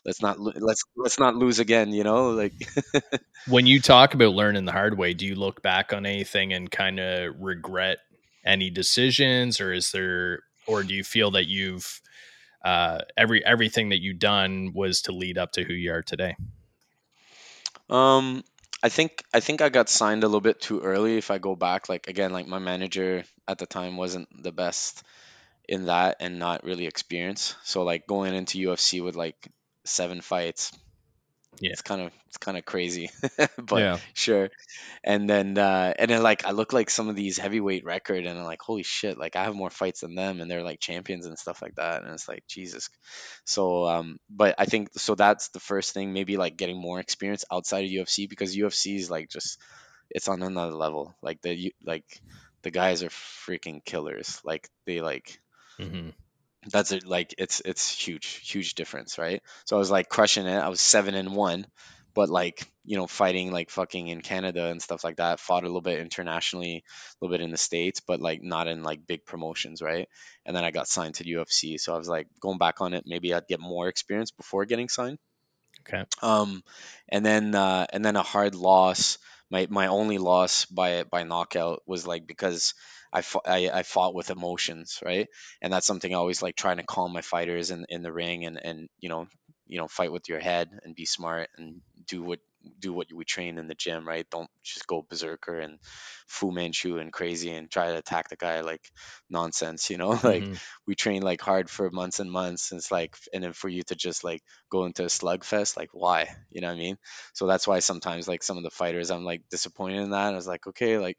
[0.04, 2.54] Let's not lo- let's let's not lose again." You know, like
[3.46, 6.70] When you talk about learning the hard way, do you look back on anything and
[6.70, 7.98] kind of regret
[8.44, 12.00] any decisions, or is there, or do you feel that you've
[12.64, 16.36] uh, every everything that you've done was to lead up to who you are today?
[17.90, 18.44] Um,
[18.82, 21.18] I think I think I got signed a little bit too early.
[21.18, 25.02] If I go back, like again, like my manager at the time wasn't the best
[25.68, 27.56] in that and not really experienced.
[27.64, 29.36] So like going into UFC with like
[29.84, 30.72] seven fights,
[31.60, 31.72] Yeah.
[31.72, 33.10] it's kind of it's kind of crazy,
[33.58, 34.00] but yeah.
[34.14, 34.50] sure.
[35.04, 38.38] And then uh, and then like I look like some of these heavyweight record, and
[38.38, 39.18] I'm like, holy shit!
[39.18, 42.02] Like I have more fights than them, and they're like champions and stuff like that.
[42.02, 42.90] And it's like Jesus.
[43.44, 46.12] So um, but I think so that's the first thing.
[46.12, 49.58] Maybe like getting more experience outside of UFC because UFC is like just
[50.10, 51.14] it's on another level.
[51.22, 52.06] Like the you- like
[52.62, 54.40] the guys are freaking killers.
[54.44, 55.40] Like they like
[55.78, 56.10] hmm
[56.66, 59.42] that's it like it's it's huge huge difference right?
[59.64, 60.58] So i was like crushing it.
[60.58, 61.66] I was seven and one
[62.14, 65.66] but like you know fighting like fucking in canada and stuff like that fought a
[65.66, 69.24] little bit internationally a little bit in the states but like not in like big
[69.24, 70.08] promotions right?
[70.44, 72.92] And then i got signed to the ufc so i was like going back on
[72.94, 73.04] it.
[73.06, 75.18] Maybe i'd get more experience before getting signed.
[75.86, 76.04] Okay.
[76.22, 76.62] um,
[77.08, 79.18] and then uh, and then a hard loss.
[79.50, 82.74] My my only loss by by knockout was like because
[83.12, 85.28] I fought, I, I fought with emotions, right?
[85.62, 88.44] And that's something I always like trying to calm my fighters in, in the ring
[88.44, 89.26] and and you know
[89.66, 92.40] you know fight with your head and be smart and do what
[92.80, 94.26] do what we train in the gym, right?
[94.30, 95.78] Don't just go berserker and
[96.26, 98.90] Fu Manchu and crazy and try to attack the guy like
[99.30, 100.10] nonsense, you know?
[100.28, 100.58] Like Mhm.
[100.86, 102.70] we train like hard for months and months.
[102.72, 105.90] And it's like, and then for you to just like go into a slugfest, like
[105.92, 106.28] why?
[106.50, 106.96] You know what I mean?
[107.34, 110.32] So that's why sometimes like some of the fighters, I'm like disappointed in that.
[110.32, 111.16] I was like, okay, like,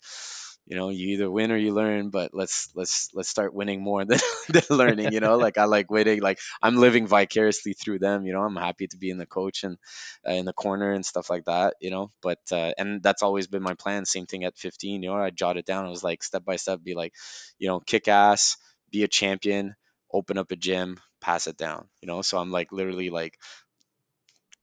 [0.69, 4.05] you know, you either win or you learn, but let's let's let's start winning more
[4.05, 5.11] than, than learning.
[5.11, 6.21] You know, like I like winning.
[6.21, 8.27] Like I'm living vicariously through them.
[8.27, 9.79] You know, I'm happy to be in the coach and
[10.27, 11.73] uh, in the corner and stuff like that.
[11.81, 14.05] You know, but uh, and that's always been my plan.
[14.05, 15.01] Same thing at 15.
[15.01, 15.85] You know, I jotted down.
[15.85, 17.15] I was like step by step, be like,
[17.57, 18.57] you know, kick ass,
[18.91, 19.75] be a champion,
[20.13, 21.87] open up a gym, pass it down.
[21.99, 23.39] You know, so I'm like literally like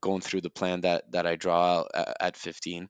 [0.00, 2.88] going through the plan that that I draw at, at 15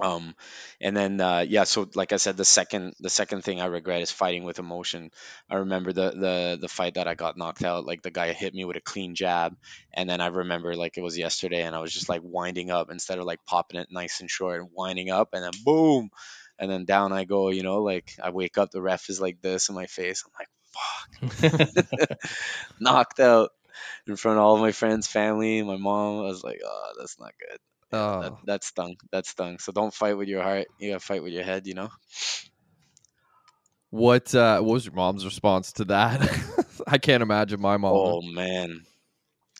[0.00, 0.34] um
[0.80, 4.02] and then uh yeah so like i said the second the second thing i regret
[4.02, 5.10] is fighting with emotion.
[5.50, 8.54] I remember the the the fight that i got knocked out like the guy hit
[8.54, 9.56] me with a clean jab
[9.92, 12.90] and then i remember like it was yesterday and i was just like winding up
[12.90, 16.10] instead of like popping it nice and short and winding up and then boom
[16.58, 19.40] and then down i go you know like i wake up the ref is like
[19.42, 22.18] this in my face i'm like fuck.
[22.80, 23.50] Knocked out
[24.06, 27.32] in front of all my friends family my mom i was like oh that's not
[27.38, 27.58] good
[27.92, 28.96] Oh, that, that stung.
[29.12, 29.58] That stung.
[29.58, 30.66] So don't fight with your heart.
[30.78, 31.66] You gotta fight with your head.
[31.66, 31.88] You know.
[33.90, 36.20] what uh, what was your mom's response to that?
[36.86, 37.92] I can't imagine my mom.
[37.94, 38.82] Oh man.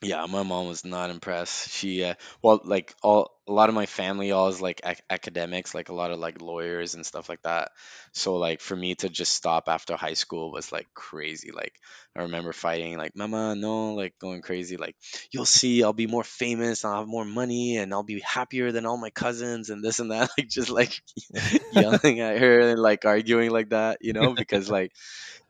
[0.00, 1.70] Yeah, my mom was not impressed.
[1.70, 5.74] She, uh, well, like all a lot of my family all is like ac- academics,
[5.74, 7.72] like a lot of like lawyers and stuff like that.
[8.12, 11.50] So like for me to just stop after high school was like crazy.
[11.50, 11.74] Like
[12.14, 14.76] I remember fighting like, "Mama, no," like going crazy.
[14.76, 14.94] Like
[15.32, 18.86] you'll see, I'll be more famous, I'll have more money, and I'll be happier than
[18.86, 20.30] all my cousins, and this and that.
[20.38, 21.02] Like just like
[21.70, 24.92] yelling at her and like arguing like that, you know, because like,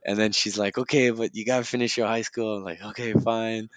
[0.04, 3.12] and then she's like, "Okay, but you gotta finish your high school." I'm like, "Okay,
[3.14, 3.68] fine."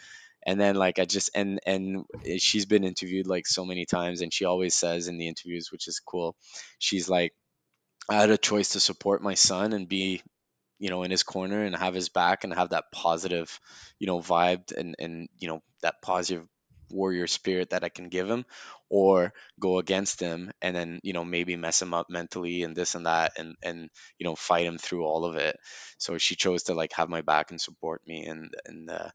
[0.45, 2.05] And then like i just and and
[2.37, 5.87] she's been interviewed like so many times and she always says in the interviews which
[5.87, 6.35] is cool
[6.79, 7.33] she's like
[8.09, 10.21] i had a choice to support my son and be
[10.79, 13.59] you know in his corner and have his back and have that positive
[13.99, 16.47] you know vibe and and you know that positive
[16.91, 18.45] warrior spirit that i can give him
[18.89, 22.95] or go against him and then you know maybe mess him up mentally and this
[22.95, 25.57] and that and and you know fight him through all of it.
[25.97, 29.09] So she chose to like have my back and support me and and uh,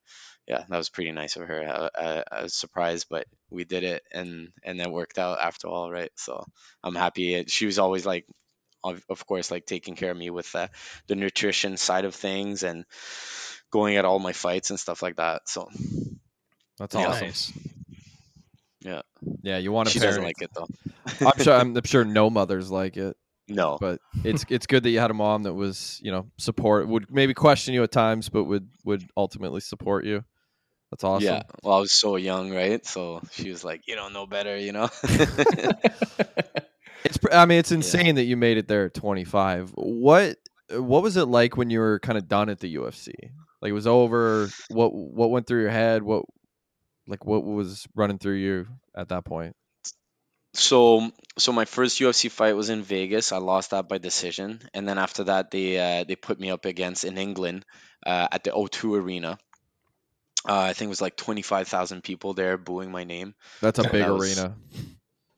[0.46, 1.90] yeah that was pretty nice of her.
[1.96, 5.68] I, I, I was surprised but we did it and and that worked out after
[5.68, 6.10] all right?
[6.16, 6.44] So
[6.82, 7.44] i'm happy.
[7.48, 8.26] She was always like
[8.84, 10.50] of, course like taking care of me with
[11.08, 12.84] the nutrition side of things and
[13.72, 15.68] going at all my fights and stuff like that so
[16.78, 17.08] That's Yeah.
[17.08, 17.26] awesome.
[17.28, 17.52] Nice.
[18.82, 19.02] yeah
[19.42, 20.68] Yeah, you want to she doesn't like it though
[21.26, 21.54] I'm sure.
[21.58, 23.16] I'm sure no mothers like it,
[23.48, 26.86] no but it's it's good that you had a mom that was you know support
[26.88, 30.24] would maybe question you at times, but would would ultimately support you.
[30.90, 31.24] That's awesome.
[31.24, 34.56] yeah well i was so young right so she was like you don't know better
[34.56, 34.88] you know
[37.04, 37.18] It's.
[37.32, 39.70] I mean, it's insane that you made it there at 25.
[39.76, 40.38] What
[40.70, 43.12] What was it like when you were kind of done at the UFC?
[43.62, 44.48] Like it was over.
[44.70, 46.02] What What went through your head?
[46.02, 46.24] What
[47.06, 49.54] like what was running through you at that point?
[50.54, 53.30] So, so my first UFC fight was in Vegas.
[53.30, 56.64] I lost that by decision, and then after that, they uh, they put me up
[56.64, 57.64] against in England
[58.06, 59.38] uh, at the O2 Arena.
[60.48, 63.34] Uh, I think it was like twenty five thousand people there booing my name.
[63.60, 64.56] That's a So big that was- arena.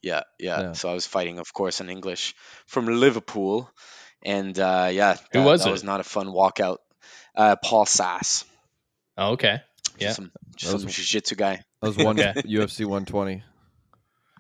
[0.01, 0.73] Yeah, yeah, Yeah.
[0.75, 2.37] So I was fighting, of course, in English
[2.69, 3.69] from Liverpool,
[4.23, 5.73] and uh, yeah, Who was that it?
[5.73, 6.77] was not a fun walkout.
[7.35, 8.45] Uh, Paul Sass,
[9.17, 9.61] Oh, okay.
[9.99, 10.13] Just Yeah.
[10.13, 11.57] some, just That some was- jiu-jitsu guy.
[11.83, 12.43] That was one Okay.
[12.43, 13.43] UFC 120.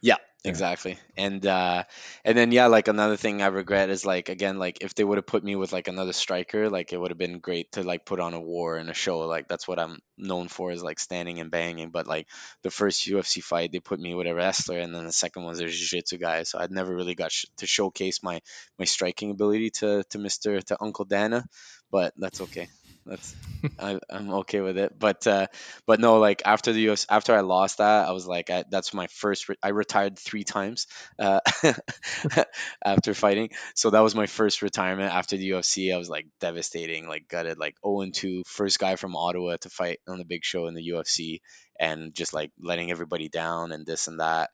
[0.02, 0.16] Yeah.
[0.44, 1.82] exactly and uh
[2.24, 5.18] and then yeah like another thing i regret is like again like if they would
[5.18, 8.06] have put me with like another striker like it would have been great to like
[8.06, 11.00] put on a war and a show like that's what i'm known for is like
[11.00, 12.28] standing and banging but like
[12.62, 15.58] the first ufc fight they put me with a wrestler and then the second was
[15.58, 18.40] a jiu-jitsu guy so i'd never really got sh- to showcase my
[18.78, 21.44] my striking ability to to mr to uncle dana
[21.90, 22.68] but that's okay
[23.08, 23.34] that's
[23.78, 24.98] I, i'm okay with it.
[24.98, 25.46] But uh
[25.86, 28.94] but no like after the UFC, after i lost that i was like I, that's
[28.94, 30.86] my first re- i retired three times
[31.18, 31.40] uh,
[32.84, 33.50] after fighting.
[33.74, 37.58] So that was my first retirement after the ufc i was like devastating like gutted
[37.58, 40.74] like 0 and 2 first guy from ottawa to fight on the big show in
[40.74, 41.40] the ufc
[41.78, 44.50] and just like letting everybody down and this and that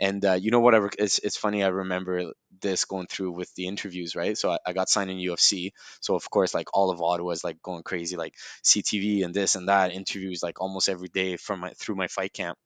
[0.00, 0.66] and uh, you know what?
[0.66, 4.58] whatever it's, it's funny i remember this going through with the interviews right so I,
[4.66, 7.82] I got signed in ufc so of course like all of ottawa is like going
[7.82, 11.94] crazy like CTV and this and that interviews like almost every day from my through
[11.94, 12.58] my fight camp.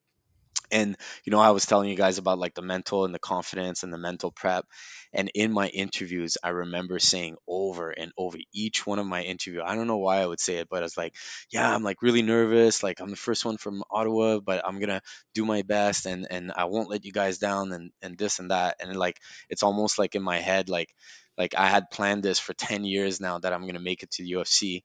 [0.73, 3.83] And you know, I was telling you guys about like the mental and the confidence
[3.83, 4.67] and the mental prep.
[5.13, 9.63] And in my interviews, I remember saying over and over each one of my interview.
[9.65, 11.17] I don't know why I would say it, but it's like,
[11.51, 12.83] yeah, I'm like really nervous.
[12.85, 15.03] Like I'm the first one from Ottawa, but I'm gonna
[15.35, 18.51] do my best and and I won't let you guys down and and this and
[18.53, 18.77] that.
[18.81, 20.95] And like it's almost like in my head, like
[21.37, 24.23] like I had planned this for 10 years now that I'm gonna make it to
[24.23, 24.83] the UFC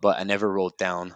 [0.00, 1.14] but I never wrote down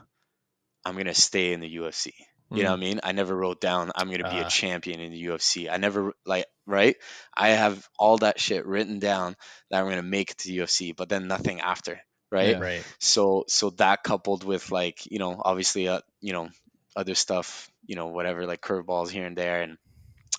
[0.85, 2.13] I'm gonna stay in the UFC.
[2.57, 3.01] You know what I mean?
[3.03, 4.49] I never wrote down I'm gonna be a Ah.
[4.49, 5.69] champion in the UFC.
[5.71, 6.97] I never like right.
[7.37, 9.37] I have all that shit written down
[9.71, 12.01] that I'm gonna make it to the UFC, but then nothing after,
[12.31, 12.51] right?
[12.51, 12.59] Yeah.
[12.59, 12.85] Right.
[12.99, 16.49] So so that coupled with like you know obviously uh, you know
[16.95, 19.79] other stuff you know whatever like curveballs here and there and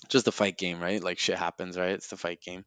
[0.08, 1.02] just the fight game, right?
[1.02, 1.92] Like shit happens, right?
[1.92, 2.64] It's the fight game.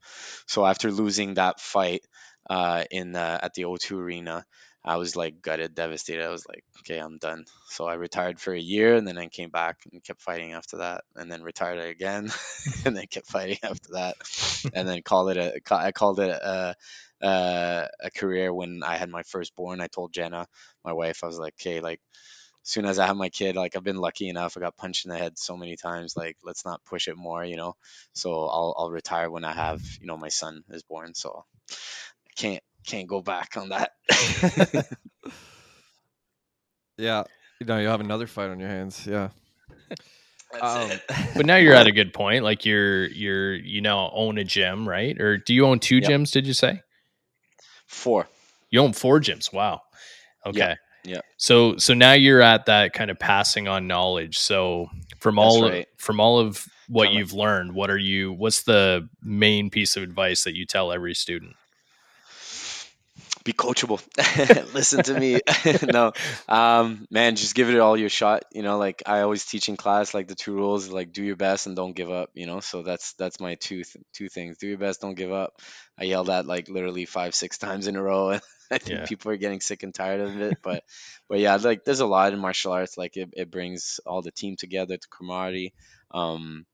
[0.47, 2.01] So after losing that fight
[2.49, 4.45] uh, in uh, at the O2 Arena,
[4.87, 6.25] I was like gutted, devastated.
[6.25, 7.45] I was like, okay, I'm done.
[7.69, 10.79] So I retired for a year and then I came back and kept fighting after
[10.79, 12.31] that, and then retired again,
[12.85, 14.17] and then kept fighting after that,
[14.75, 16.75] and then called it a I called it a,
[17.21, 19.81] a, a career when I had my firstborn.
[19.81, 20.47] I told Jenna,
[20.85, 22.01] my wife, I was like, okay, like
[22.65, 25.05] as soon as I have my kid, like I've been lucky enough, I got punched
[25.05, 26.17] in the head so many times.
[26.17, 27.75] Like let's not push it more, you know.
[28.13, 31.15] So I'll I'll retire when I have you know my son is born.
[31.15, 31.45] So
[32.27, 33.91] I can't can't go back on that.
[36.97, 37.23] yeah,
[37.59, 39.05] you know you have another fight on your hands.
[39.05, 39.29] Yeah.
[40.61, 40.89] Um,
[41.35, 42.41] but now you're at a good point.
[42.45, 45.19] Like you're you're you now own a gym, right?
[45.19, 46.05] Or do you own two yep.
[46.05, 46.31] gyms?
[46.31, 46.81] Did you say
[47.85, 48.29] four?
[48.69, 49.51] You own four gyms.
[49.51, 49.81] Wow.
[50.45, 50.75] Okay.
[51.03, 51.15] Yeah.
[51.15, 51.21] yeah.
[51.35, 54.39] So so now you're at that kind of passing on knowledge.
[54.39, 54.87] So
[55.19, 55.87] from That's all right.
[55.97, 57.19] from all of what Tell me.
[57.19, 58.31] you've learned, what are you?
[58.31, 61.57] What's the main piece of advice that you tell every student?
[63.47, 63.99] Be coachable.
[64.73, 65.41] Listen to me.
[65.97, 66.11] No.
[66.47, 68.43] Um man just give it all your shot.
[68.51, 71.35] You know like i always teach in class like the two rules like do your
[71.35, 72.59] best and don't give up you know?
[72.59, 74.57] So that's that's my two th- two things.
[74.57, 75.53] Do your best don't give up.
[75.99, 78.29] I yelled that like literally five six times in a row.
[78.31, 78.41] And
[78.71, 79.05] i think Yeah.
[79.05, 80.83] people are getting sick and tired of it but
[81.29, 82.97] but yeah like there's a lot in martial arts.
[82.97, 85.73] Like it, it brings all the team together the camaraderie.
[86.11, 86.65] Um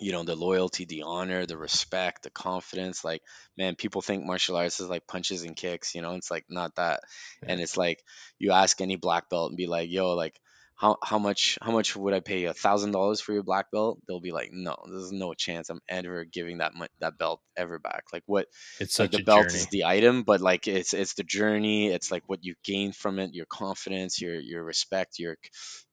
[0.00, 3.22] you know the loyalty the honor the respect the confidence like
[3.56, 6.74] man people think martial arts is like punches and kicks you know it's like not
[6.76, 7.00] that.
[7.42, 8.02] And it's like
[8.38, 10.40] you ask any black belt and be like yo like
[10.78, 13.70] how, how much how much would I pay you a thousand dollars for your black
[13.72, 14.00] belt?
[14.06, 18.04] They'll be like, no, there's no chance I'm ever giving that that belt ever back.
[18.12, 18.46] Like what
[18.80, 19.54] It's like such the a belt journey.
[19.54, 21.88] is the item, but like it's it's the journey.
[21.88, 25.36] It's like what you gain from it, your confidence, your your respect, your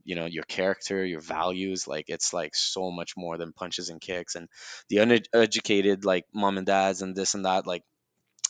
[0.04, 1.88] you know your character, your values.
[1.88, 4.36] Like it's like so much more than punches and kicks.
[4.36, 4.48] And
[4.90, 7.84] the uneducated like mom and dads and this and that like.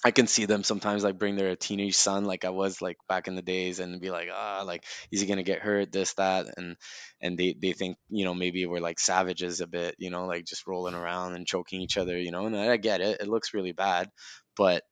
[0.06, 3.28] I can see them sometimes like bring their teenage son like I was like back
[3.28, 5.92] in the days and be like ah like is he gonna get hurt?
[5.92, 6.78] This that and
[7.22, 10.46] and they they think you know maybe we're like savages a bit you know like
[10.46, 13.56] just rolling around and choking each other you know and I get it it looks
[13.56, 14.12] really bad
[14.56, 14.84] but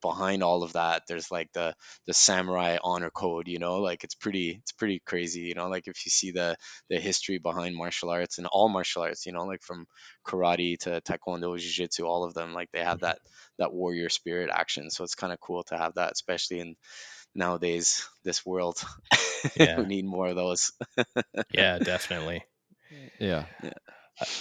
[0.00, 1.74] behind all of that there's like the
[2.06, 5.86] the samurai honor code you know like it's pretty it's pretty crazy you know like
[5.86, 6.56] if you see the
[6.88, 9.86] the history behind martial arts and all martial arts you know like from
[10.26, 13.18] karate to taekwondo jiu-jitsu all of them like they have that
[13.62, 16.76] that warrior spirit action so it's kind of cool to have that especially in
[17.34, 18.82] nowadays this world
[19.56, 19.80] Yeah.
[19.80, 20.72] we need more of those
[21.52, 22.44] yeah, definitely.
[23.18, 23.46] Yeah.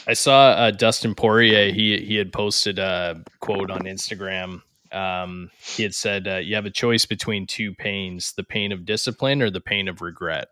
[0.06, 1.72] I saw uh, Dustin Poirier.
[1.72, 4.62] He he had posted a quote on Instagram.
[4.92, 8.86] Um, he had said, uh, "You have a choice between two pains: the pain of
[8.86, 10.50] discipline or the pain of regret."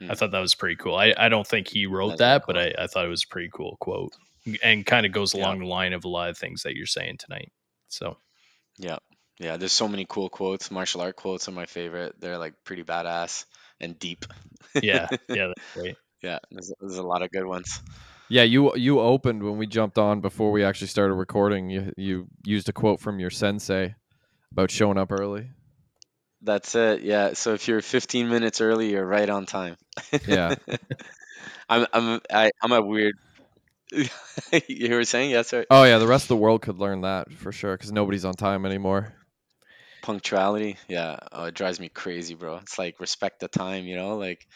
[0.00, 0.12] I Hmm.
[0.14, 0.94] thought that was pretty cool.
[0.94, 3.24] I, I don't think he wrote That's very that, but I, I thought it was
[3.24, 4.12] a pretty cool quote,
[4.62, 7.18] and kind of goes along the line of a lot of things that you're saying
[7.18, 7.52] tonight.
[7.92, 8.16] So
[8.78, 8.98] Yeah.
[9.38, 10.70] Yeah, there's so many cool quotes.
[10.70, 12.14] Martial art quotes are my favorite.
[12.20, 13.44] They're like pretty badass
[13.80, 14.24] and deep.
[14.82, 15.96] yeah, yeah, that's great.
[16.22, 17.80] Yeah, there's, there's a lot of good ones.
[18.28, 21.70] Yeah, you you opened when we jumped on before we actually started recording.
[21.70, 23.94] You you used a quote from your sensei
[24.52, 25.50] about showing up early.
[26.40, 27.02] That's it.
[27.02, 27.34] Yeah.
[27.34, 29.76] So if you're 15 minutes early, you're right on time.
[30.26, 30.54] Yeah.
[31.68, 33.14] I'm I'm I, I'm a weird.
[34.68, 35.66] you were saying yes, right?
[35.70, 38.34] Oh yeah, the rest of the world could learn that for sure because nobody's on
[38.34, 39.14] time anymore.
[40.02, 40.76] Punctuality.
[40.88, 41.18] Yeah.
[41.30, 42.56] Oh, it drives me crazy, bro.
[42.56, 43.84] It's like respect the time.
[43.84, 44.46] You know, like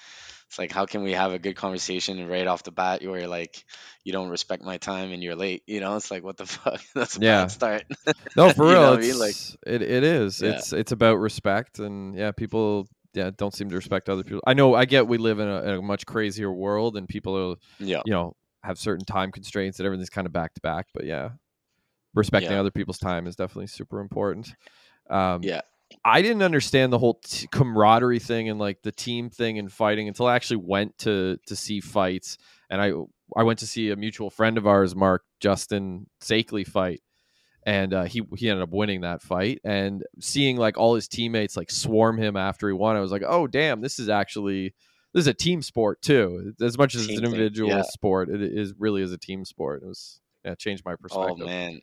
[0.48, 3.64] it's like how can we have a good conversation right off the bat you're like
[4.04, 5.62] you don't respect my time and you're late.
[5.66, 6.80] You know, it's like what the fuck.
[6.94, 7.42] That's a Yeah.
[7.42, 7.82] bad start.
[8.36, 9.18] No, for You real, know what I it's, mean?
[9.20, 10.40] Like- it it is.
[10.40, 10.50] Yeah.
[10.50, 14.40] It's it's about respect and yeah, people yeah don't seem to respect other people.
[14.46, 14.74] I know.
[14.74, 18.02] I get we live in a, in a much crazier world and people are yeah.
[18.04, 18.34] you know
[18.66, 20.86] have certain time constraints and everything's kind of back to back.
[20.92, 21.30] But yeah,
[22.14, 22.60] respecting Yeah.
[22.60, 24.54] other people's time is definitely super important.
[25.08, 25.60] Um, Yeah.
[26.04, 30.08] I didn't understand the whole t- camaraderie thing and like the team thing and fighting
[30.08, 32.38] until I actually went to to see fights.
[32.68, 32.92] And I
[33.36, 37.02] I went to see a mutual friend of ours, Mark Justin Sakely fight,
[37.64, 39.60] and uh, he he ended up winning that fight.
[39.64, 43.22] And seeing like all his teammates like swarm him after he won, I was like,
[43.24, 44.74] oh damn, this is actually
[45.16, 46.52] this is a team sport too.
[46.60, 47.82] As much as it's Team an thing, individual yeah.
[47.88, 49.82] sport, it is really is a team sport.
[49.82, 51.30] It was yeah, changed my perspective.
[51.30, 51.46] Oh perspective.
[51.46, 51.80] man.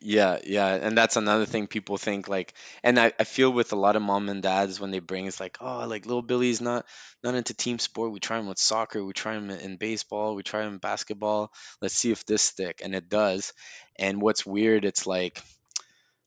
[0.00, 0.74] Yeah, yeah.
[0.76, 2.54] And that's another thing people think like
[2.84, 5.40] and I, I feel with a lot of mom and dads when they bring it's
[5.40, 6.86] like, oh like little Billy's not
[7.24, 8.12] not into team sport.
[8.12, 11.50] We try him with soccer, we try him in baseball, we try him in basketball.
[11.82, 12.80] Let's see if this stick.
[12.84, 13.54] And it does.
[13.98, 15.42] And what's weird, it's like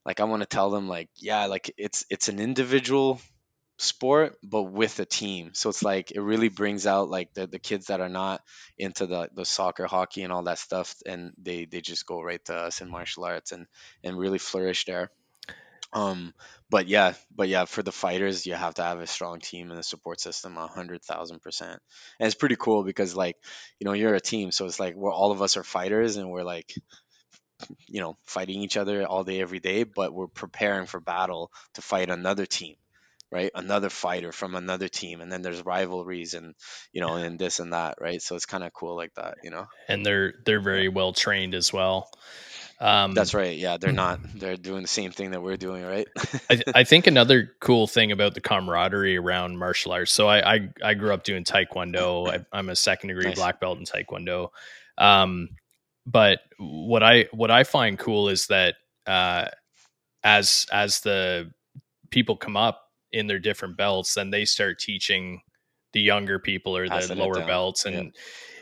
[0.05, 3.21] like I want to tell them like, yeah, like it's it's an individual
[3.81, 5.51] sport but with a team.
[5.53, 8.41] So it's like it really brings out like the, the kids that are not
[8.77, 12.43] into the, the soccer hockey and all that stuff and they they just go right
[12.45, 13.67] to us in martial arts and
[14.03, 15.09] and really flourish there.
[15.93, 16.33] Um,
[16.69, 19.79] but yeah, but yeah, for the fighters, you have to have a strong team and
[19.79, 21.81] a support system, a hundred thousand percent.
[22.19, 23.35] And it's pretty cool because like,
[23.79, 26.29] you know, you're a team, so it's like we're all of us are fighters, and
[26.31, 26.73] we're like,
[27.87, 31.81] you know, fighting each other all day, every day, but we're preparing for battle to
[31.81, 32.75] fight another team,
[33.31, 33.51] right?
[33.55, 36.53] Another fighter from another team, and then there's rivalries and
[36.91, 38.21] you know, and this and that, right?
[38.21, 39.67] So it's kind of cool like that, you know.
[39.87, 42.09] and they're they're very well trained as well.
[42.79, 43.55] Um, That's right.
[43.55, 44.19] Yeah, they're not.
[44.35, 46.07] They're doing the same thing that we're doing, right?
[46.49, 50.11] I, I think another cool thing about the camaraderie around martial arts.
[50.11, 52.27] So I I, I grew up doing taekwondo.
[52.33, 53.35] I, I'm a second degree Nice.
[53.35, 54.49] black belt in taekwondo.
[54.97, 55.49] Um,
[56.07, 58.75] but what I what I find cool is that
[59.05, 59.49] uh,
[60.23, 61.51] as as the
[62.09, 65.41] people come up in their different belts, then they start teaching
[65.93, 67.91] the younger people or Passing the lower belts, Yeah.
[67.99, 68.15] and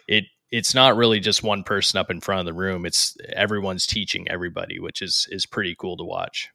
[0.07, 2.85] it it's not really just one person up in front of the room.
[2.85, 6.49] It's everyone's teaching everybody, which is is pretty cool to watch.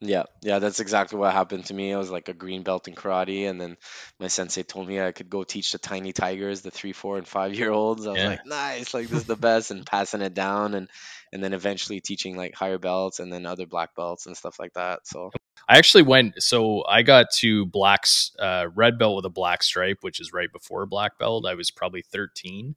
[0.00, 1.94] Yeah, yeah, that's exactly what happened to me.
[1.94, 3.76] I was like a green belt in karate, and then
[4.20, 7.26] my sensei told me I could go teach the tiny tigers, the three, four, and
[7.26, 8.06] five year olds.
[8.06, 8.28] I was Yeah.
[8.28, 10.90] like, nice, like this is the best, and passing it down, and
[11.32, 14.74] and then eventually teaching like higher belts, and then other black belts and stuff like
[14.74, 15.06] that.
[15.06, 15.30] So
[15.68, 16.42] I actually went.
[16.42, 20.52] So I got to blacks, uh, red belt with a black stripe, which is right
[20.52, 21.46] before black belt.
[21.46, 22.74] I was probably 13,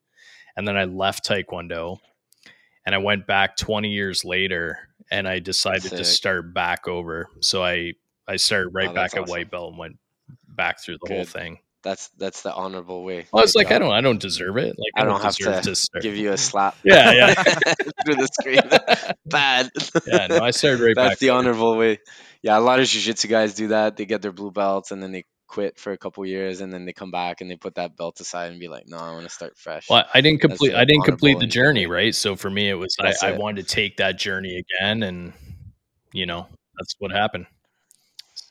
[0.55, 1.99] and then I left Taekwondo,
[2.85, 4.79] and I went back 20 years later,
[5.11, 7.29] and I decided to start back over.
[7.41, 7.93] So I
[8.27, 9.97] I started right Oh, back that's at white belt and went
[10.47, 11.59] back through the whole thing.
[11.83, 13.25] that's that's the honorable way.
[13.31, 14.75] Well, it's Good like I don't I don't deserve it.
[14.77, 16.03] Like I, I don't, don't have to to, start.
[16.03, 16.75] give you a slap.
[16.83, 17.33] Yeah, yeah.
[18.05, 18.61] through the screen.
[19.25, 19.69] Bad.
[20.07, 21.09] yeah, no, I started right back.
[21.09, 21.19] That's back.
[21.19, 21.35] the there.
[21.35, 21.99] honorable way.
[22.41, 23.97] Yeah, a lot of jiu-jitsu guys do that.
[23.97, 26.85] They get their blue belts and then they quit for a couple years and then
[26.85, 29.23] they come back and they put that belt aside and be like, "No, I want
[29.23, 30.73] to start fresh." Well, I didn't complete.
[30.75, 32.13] I didn't complete the and- journey, right?
[32.13, 35.33] So for me, it was I, That's I wanted to take that journey again, and
[36.13, 37.47] you know that's what happened.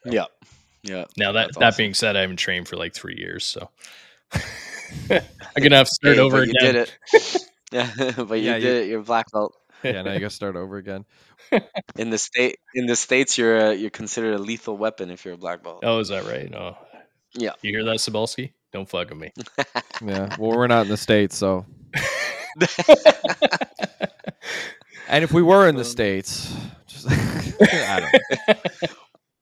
[0.05, 0.25] Yeah.
[0.83, 1.05] Yeah.
[1.19, 1.77] Now that that awesome.
[1.79, 3.69] being said, I haven't trained for like three years, so
[5.11, 5.23] I'm
[5.63, 6.75] gonna have to start Hey, over but you again.
[6.75, 7.43] did it.
[7.73, 8.89] Yeah, but you Yeah, did you- it.
[8.89, 9.55] You're black belt.
[9.83, 11.05] Yeah, now you got to start over again.
[11.99, 15.35] In the state in the states you're a, you're considered a lethal weapon if you're
[15.35, 15.81] a black belt.
[15.85, 16.53] Oh, is that right?
[16.55, 16.77] Oh,
[17.35, 17.53] Yeah.
[17.63, 18.53] You hear that, Sabalski?
[18.73, 19.33] Don't fuck with me.
[20.05, 20.35] Yeah.
[20.39, 21.65] Well, we're not in the states, so.
[25.09, 26.53] And if we were in the Um, states,
[26.89, 28.55] just I don't know.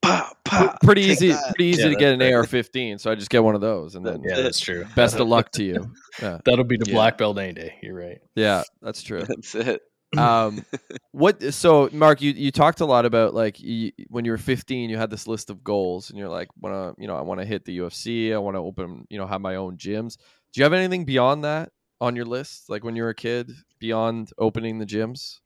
[0.03, 1.55] Pa, pa, pretty easy, that.
[1.57, 2.35] pretty easy Yeah, to get an right.
[2.35, 3.01] AR-15.
[3.01, 4.85] So I just get one of those, and then Yeah, that's true.
[4.95, 5.91] best of luck to you.
[6.20, 6.93] Yeah, That'll be the Yeah.
[6.95, 7.76] black belt any day.
[7.82, 8.18] You're right.
[8.35, 9.22] yeah, that's true.
[9.22, 9.80] That's it.
[10.19, 10.65] Um
[11.12, 14.91] what so mark you you talked a lot about like you, when you were 15
[14.91, 17.41] you had this list of goals and you're like want to you know i want
[17.41, 20.17] to hit the ufc i want to open you know have my own gyms
[20.53, 23.51] do you have anything beyond that on your list like when you were a kid
[23.79, 25.41] beyond opening the gyms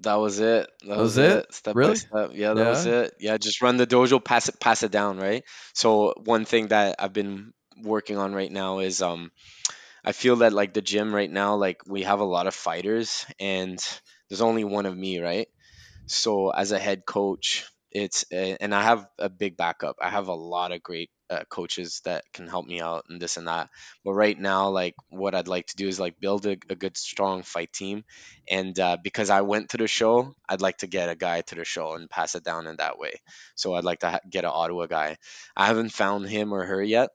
[0.00, 0.68] That was it.
[0.88, 1.54] That, was was, it?
[1.54, 1.92] Step Really?
[1.92, 2.30] by step.
[2.34, 3.14] Yeah, that was it.
[3.20, 5.44] Yeah, just run the dojo, pass it, pass it down, right?
[5.72, 9.30] So one thing that I've been working on right now is um,
[10.08, 13.26] I feel that like the gym right now, like we have a lot of fighters,
[13.38, 13.78] and
[14.28, 15.48] there's only one of me, right?
[16.06, 19.96] So as a head coach, it's uh, and I have a big backup.
[20.02, 23.36] I have a lot of great uh, coaches that can help me out and this
[23.36, 23.68] and that.
[24.04, 26.96] But right now, like what I'd like to do is like build a, a good
[26.96, 28.04] strong fight team,
[28.50, 31.56] and uh, because I went to the show, I'd like to get a guy to
[31.56, 33.14] the show and pass it down in that way.
[33.56, 35.18] So I'd like to ha- get an Ottawa guy.
[35.56, 37.10] I haven't found him or her yet.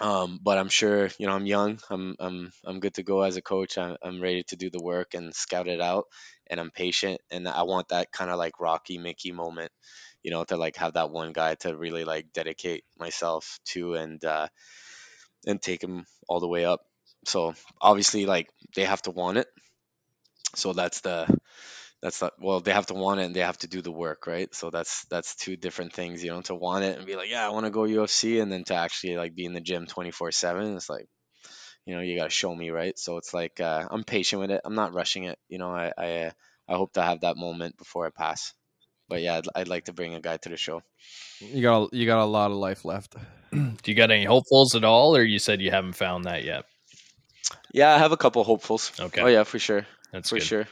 [0.00, 1.80] Um, but I'm sure, you know, I'm young.
[1.90, 3.78] I'm, I'm, I'm good to go as a coach.
[3.78, 6.04] I'm, I'm ready to do the work and scout it out.
[6.48, 7.20] And I'm patient.
[7.30, 9.72] And I want that kind of like Rocky Mickey moment,
[10.22, 14.24] you know, to like have that one guy to really like dedicate myself to and,
[14.24, 14.46] uh,
[15.46, 16.82] and take him all the way up.
[17.26, 19.48] So obviously, like they have to want it.
[20.54, 21.26] So that's the,
[22.00, 24.26] that's not well they have to want it and they have to do the work
[24.26, 24.54] right?
[24.54, 27.46] So that's that's two different things you know to want it and be like yeah
[27.46, 30.32] i want to go ufc and then to actually like be in the gym 24
[30.32, 31.06] 7 it's like
[31.84, 32.98] you know you got to show me right?
[32.98, 34.60] So it's like uh, i'm patient with it.
[34.64, 36.30] I'm not rushing it you know i i, uh,
[36.68, 38.52] I hope to have that moment before i pass.
[39.08, 40.82] But yeah I'd, I'd like to bring a guy to the show.
[41.40, 43.16] You got a, you got a lot of life left.
[43.52, 46.64] Do you got any hopefuls at all, or you said you haven't found that yet?
[47.72, 48.92] yeah i have a couple hopefuls.
[49.00, 49.86] Okay, oh yeah for sure.
[50.12, 50.44] That's for good.
[50.44, 50.66] sure.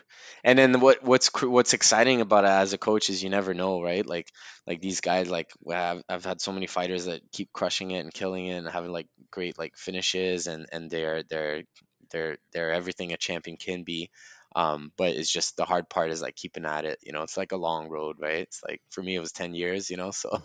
[0.45, 3.83] And then what what's what's exciting about it as a coach is you never know,
[3.83, 4.07] right?
[4.07, 4.31] Like
[4.67, 8.13] like these guys, like I've, I've had so many fighters that keep crushing it and
[8.13, 11.63] killing it and having like great like finishes and and they're they're
[12.11, 14.11] they're they're everything a champion can be.
[14.55, 16.99] Um, but it's just the hard part is like keeping at it.
[17.03, 18.39] You know, it's like a long road, right?
[18.39, 19.91] It's like for me it was ten years.
[19.91, 20.43] You know, so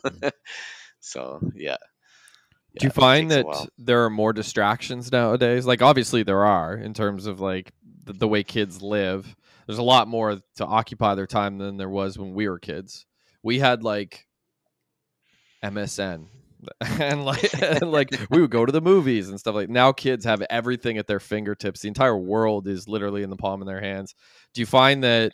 [0.99, 1.77] so yeah.
[2.77, 3.45] do you find that
[3.77, 7.71] there are more distractions nowadays like obviously there are in terms of like
[8.03, 9.35] the, the way kids live
[9.71, 13.05] there's a lot more to occupy their time than there was when we were kids.
[13.41, 14.27] We had like
[15.63, 16.27] MSN
[16.99, 20.25] and like and like we would go to the movies and stuff like now kids
[20.25, 21.79] have everything at their fingertips.
[21.79, 24.13] The entire world is literally in the palm of their hands.
[24.53, 25.31] Do you find that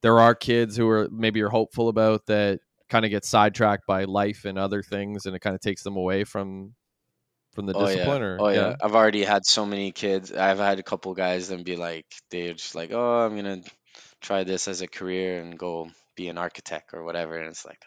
[0.00, 4.04] there are kids who are maybe you're hopeful about that kind of get sidetracked by
[4.04, 6.74] life and other things and it kind of takes them away from
[7.54, 7.96] from the Oh yeah.
[7.96, 8.76] discipline or Oh yeah.
[8.82, 10.32] I've already had so many kids.
[10.32, 13.62] I've had a couple guys and be like, they're just like, oh, I'm gonna
[14.20, 17.38] try this as a career and go be an architect or whatever.
[17.38, 17.82] And it's like,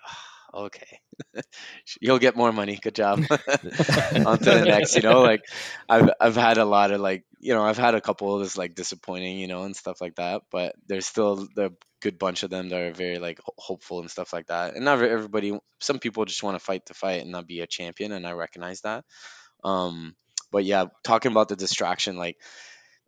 [0.53, 0.99] oh, okay,
[2.01, 2.77] you'll get more money.
[2.81, 3.21] Good job.
[4.25, 4.95] On to the next.
[4.95, 5.41] You know, like
[5.89, 8.57] I've I've had a lot of like, you know, I've had a couple of that's
[8.57, 10.41] like disappointing, you know, and stuff like that.
[10.51, 14.33] But there's still the good bunch of them that are very like hopeful and stuff
[14.33, 14.75] like that.
[14.75, 15.57] And not everybody.
[15.79, 18.31] Some people just want to fight to fight and not be a champion, and I
[18.31, 19.03] recognize that.
[19.65, 20.15] Um,
[20.51, 22.37] but yeah, talking about the distraction, like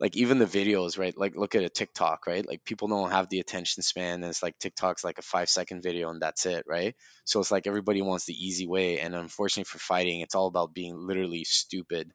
[0.00, 1.16] like even the videos, right?
[1.16, 2.46] Like look at a TikTok, right?
[2.46, 4.16] Like people don't have the attention span.
[4.22, 6.94] And it's like TikTok's like a five second video and that's it, right?
[7.24, 9.00] So it's like everybody wants the easy way.
[9.00, 12.12] And unfortunately for fighting, it's all about being literally stupid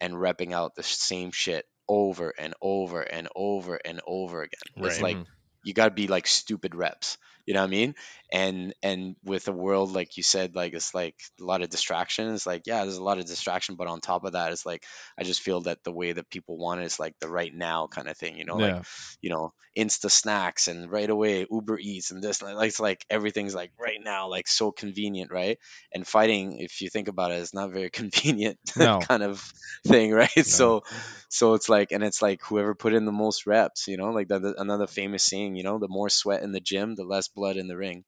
[0.00, 4.60] and repping out the same shit over and over and over and over again.
[4.82, 5.26] It's like Mhm.
[5.62, 7.94] you got to be like stupid reps you know what i mean?
[8.32, 12.46] And and with a world like you said like it's like a lot of distractions
[12.46, 14.84] like yeah there's a lot of distraction but on top of that it's like
[15.16, 17.86] i just feel that the way that people want it is like the right now
[17.86, 18.74] kind of thing you know yeah.
[18.74, 18.84] like
[19.22, 23.54] you know insta snacks and right away uber eats and this like it's like everything's
[23.54, 25.58] like right now like so convenient right?
[25.92, 29.00] And fighting if you think about it is not very convenient No.
[29.00, 29.40] kind of
[29.86, 30.46] thing right?
[30.46, 30.82] So
[31.28, 34.28] so it's like and it's like whoever put in the most reps you know like
[34.28, 37.28] the, the- another famous saying you know the more sweat in the gym the less
[37.36, 38.04] blood in the ring.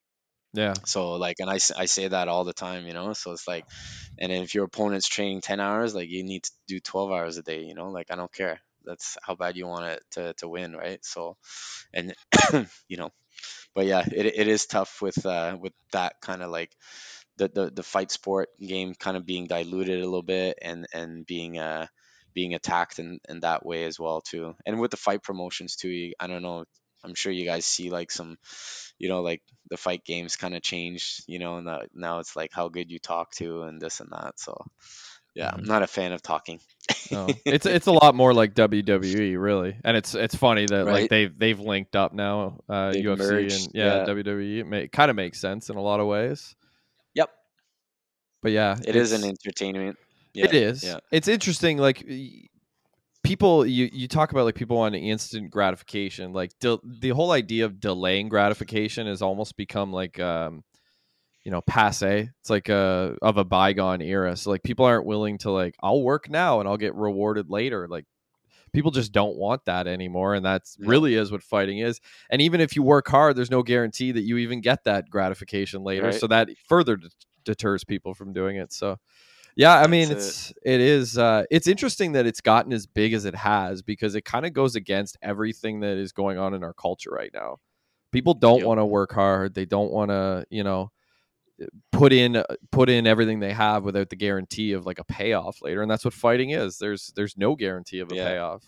[0.54, 0.74] Yeah.
[0.86, 3.12] So like and I, I say that all the time you know?
[3.12, 3.64] So it's like
[4.18, 7.42] and if your opponent's training 10 hours like you need to do 12 hours a
[7.42, 7.90] day you know?
[7.90, 8.60] Like i don't care.
[8.84, 11.04] That's how bad you want it to, to win right?
[11.04, 11.36] So
[11.94, 12.14] and
[12.88, 13.10] you know
[13.74, 16.72] but yeah it, it is tough with uh with that kind of like
[17.36, 21.26] the, the the fight sport game kind of being diluted a little bit and and
[21.26, 21.86] being uh
[22.34, 24.54] being attacked in, in that way as well too.
[24.66, 26.64] And with the fight promotions too you, i don't know
[27.04, 28.36] i'm sure you guys see like some
[28.98, 32.34] you know like the fight games kind of changed you know and the, now it's
[32.36, 34.56] like how good you talk to and this and that so
[35.34, 35.66] yeah i'm Mhm.
[35.68, 36.58] not a fan of talking
[37.10, 37.26] no.
[37.44, 41.38] it's it's a lot more like WWE really and it's it's funny that like they've
[41.38, 44.04] they've linked up now uh They've UFC merged, and yeah, yeah.
[44.06, 46.54] WWE it, it kind of makes sense in a lot of ways
[47.14, 47.30] yep
[48.42, 49.96] but yeah it is an entertainment
[50.34, 50.84] yeah, it is.
[50.84, 51.78] yeah It's interesting.
[51.78, 52.04] Like
[53.22, 56.32] people, you you talk about like people want instant gratification.
[56.32, 60.64] Like del- the whole idea of delaying gratification has almost become like um,
[61.44, 62.30] you know, passe.
[62.40, 64.36] It's like a of a bygone era.
[64.36, 67.88] So like people aren't willing to like I'll work now and I'll get rewarded later.
[67.88, 68.04] Like
[68.72, 70.88] people just don't want that anymore and that's No.
[70.88, 74.24] really is what fighting is and even if you work hard there's no guarantee that
[74.24, 76.14] you even get that gratification later Right.
[76.14, 77.14] so that further det-
[77.46, 78.98] deters people from doing it so
[79.58, 83.12] yeah i mean That's it's it is uh it's interesting that it's gotten as big
[83.12, 86.64] as it has because it kind of goes against everything that is going on in
[86.64, 87.58] our culture right now
[88.12, 88.66] people don't Yep.
[88.66, 90.90] want to work hard they don't want to you know
[91.90, 95.60] put in uh, put in everything they have without the guarantee of like a payoff
[95.60, 98.24] later and that's what fighting is there's there's no guarantee of a Yeah.
[98.24, 98.62] payoff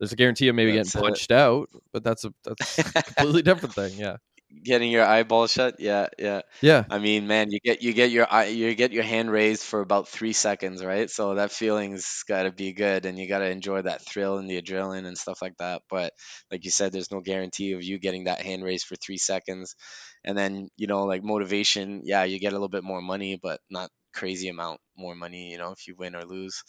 [0.00, 1.04] there's a guarantee of maybe That's getting it.
[1.04, 4.16] punched out but that's a that's a completely different thing yeah
[4.62, 8.30] getting your eyeball shut yeah yeah yeah I mean, man, you get you get your
[8.30, 11.08] eye you get your hand raised for about three seconds, right?
[11.10, 14.50] So that feeling's got to be good, and you got to enjoy that thrill and
[14.50, 15.80] the adrenaline and stuff like that.
[15.88, 16.12] But
[16.50, 19.76] like you said, there's no guarantee of you getting that hand raised for three seconds,
[20.24, 23.60] and then you know, like motivation, yeah, you get a little bit more money, but
[23.70, 26.62] not crazy amount more money, you know, if you win or lose.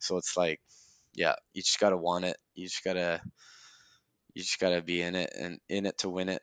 [0.00, 0.60] So it's like,
[1.14, 2.36] yeah, you just gotta want it.
[2.54, 3.20] You just gotta
[4.34, 6.42] you just gotta be in it and in it to win it.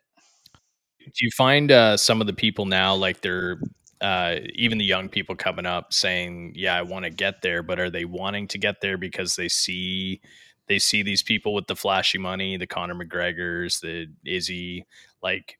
[1.14, 3.60] Do you find uh, some of the people now like they're
[4.00, 7.80] uh, even the young people coming up saying yeah i want to get there but
[7.80, 10.20] are they wanting to get there because they see
[10.68, 14.86] they see these people with the flashy money the conor mcgregors the izzy
[15.22, 15.58] like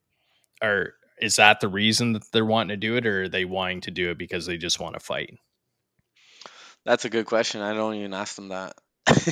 [0.62, 3.80] are is that the reason that they're wanting to do it or are they wanting
[3.80, 5.36] to do it because they just want to fight
[6.88, 7.60] That's a good question.
[7.60, 8.74] I don't even ask them that.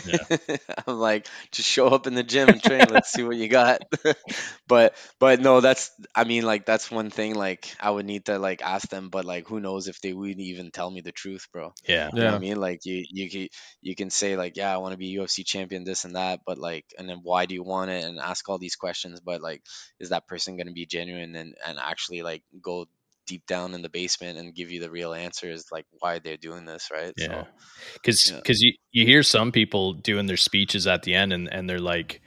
[0.05, 0.18] Yeah.
[0.87, 2.91] I'm like, just show up in the gym and train.
[2.91, 3.83] Let's see what you got.
[4.68, 8.39] but but no, that's I mean like that's one thing like I would need to
[8.39, 9.09] like ask them.
[9.11, 11.72] But like who knows if they would even tell me the truth, bro.
[11.87, 12.61] yeah You know what yeah I mean?
[12.61, 13.49] Like you you can
[13.83, 16.59] you can say like yeah I want to be UFC champion this and that, but
[16.59, 19.62] like and then why do you want it and ask all these questions, but like
[20.01, 22.87] is that person going to be genuine and and actually like go
[23.27, 26.64] deep down in the basement and give you the real answers like why they're doing
[26.64, 27.12] this, right?
[27.16, 27.27] Yeah.
[27.45, 27.47] So
[27.95, 28.37] because Yeah.
[28.37, 31.79] because you you hear some people doing their speeches at the end and and they're
[31.79, 32.20] like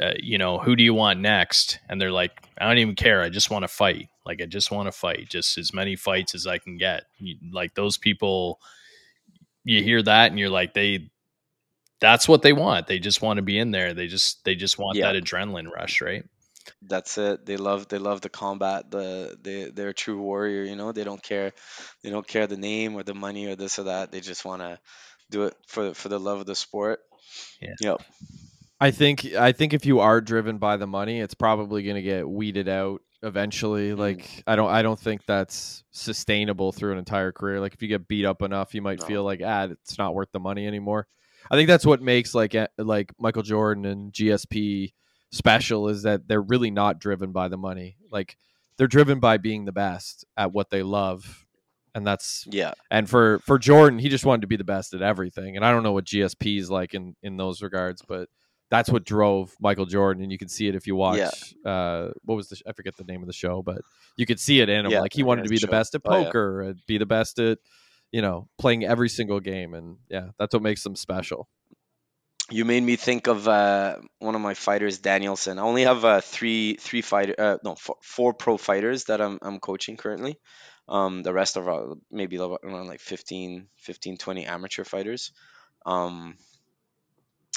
[0.00, 3.22] uh, you know who do you want next and they're like I don't even care.
[3.22, 4.08] I just want to fight.
[4.24, 7.04] Like I just want to fight, just as many fights as I can get.
[7.18, 8.58] You, like those people,
[9.64, 11.10] you hear that and you're like, they,
[12.00, 12.86] that's what they want.
[12.86, 13.92] They just want to be in there.
[13.92, 15.12] They just, they just want Yeah.
[15.12, 16.24] that adrenaline rush, right?
[16.82, 17.46] That's it.
[17.46, 18.90] They love they love the combat.
[18.90, 20.64] The they they're a true warrior.
[20.64, 21.52] You know they don't care,
[22.02, 24.12] they don't care the name or the money or this or that.
[24.12, 24.78] They just want to
[25.30, 27.00] do it for for the love of the sport.
[27.60, 27.74] Yeah.
[27.80, 28.02] Yep.
[28.80, 32.02] I think I think if you are driven by the money, it's probably going to
[32.02, 33.90] get weeded out eventually.
[33.90, 33.98] Mm.
[33.98, 37.60] Like I don't I don't think that's sustainable through an entire career.
[37.60, 39.06] Like if you get beat up enough, you might No.
[39.06, 41.06] feel like ah, it's not worth the money anymore.
[41.50, 44.92] I think that's what makes like eh, like Michael Jordan and GSP
[45.34, 47.96] special is that they're really not driven by the money.
[48.10, 48.36] Like
[48.76, 51.46] they're driven by being the best at what they love.
[51.94, 52.72] And that's Yeah.
[52.90, 55.56] and for for Jordan, he just wanted to be the best at everything.
[55.56, 58.28] And I don't know what GSP is like in in those regards, but
[58.70, 60.22] that's what drove Michael Jordan.
[60.24, 61.54] And you can see it if you watch.
[61.64, 62.60] Uh, what was the?
[62.66, 63.82] I forget the name of the show, but
[64.16, 64.90] you could see it in him.
[64.92, 65.70] Yeah, like he wanted to be the show.
[65.70, 66.24] best at Oh, yeah.
[66.24, 67.58] poker, and be the best at
[68.10, 69.74] you know playing every single game.
[69.74, 71.48] And yeah, that's what makes them special.
[72.50, 75.58] You made me think of uh, one of my fighters, Danielson.
[75.58, 79.38] I only have uh, three three fighter uh, no four, four pro fighters that I'm
[79.40, 80.38] I'm coaching currently.
[80.88, 85.32] Um, the rest of our maybe around like 15, 15, 20 amateur fighters.
[85.86, 86.36] Um,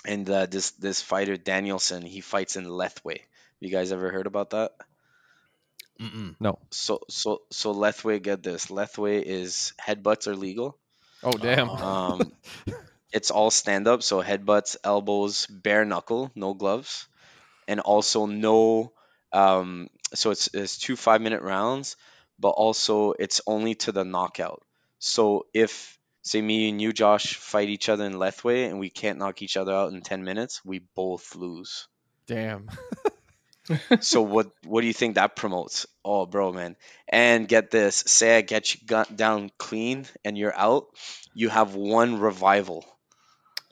[0.06, 3.20] and uh, this this fighter Danielson, he fights in Lethwei.
[3.60, 4.72] You guys ever heard about that?
[6.00, 6.36] Mm-mm.
[6.40, 6.60] No.
[6.72, 8.68] So so so Lethwei, get this.
[8.68, 10.78] Lethwei is headbutts are legal.
[11.24, 11.70] Oh damn.
[11.70, 12.32] Um,
[13.14, 17.08] it's all stand up, so headbutts, elbows, bare knuckle, no gloves,
[17.68, 18.94] and also no.
[19.34, 21.98] Um, so it's it's two five minute rounds,
[22.40, 24.64] but also it's only to the knockout.
[25.00, 29.20] So if say me and you, Josh, fight each other in Lethwei and we can't
[29.20, 31.88] knock each other out in ten minutes, we both lose.
[32.28, 32.68] damn.
[34.00, 35.86] so what what do you think that promotes?
[36.04, 36.76] Oh, bro, man.
[37.08, 40.88] And get this: say I get you got down clean and you're out,
[41.34, 42.86] you have one revival.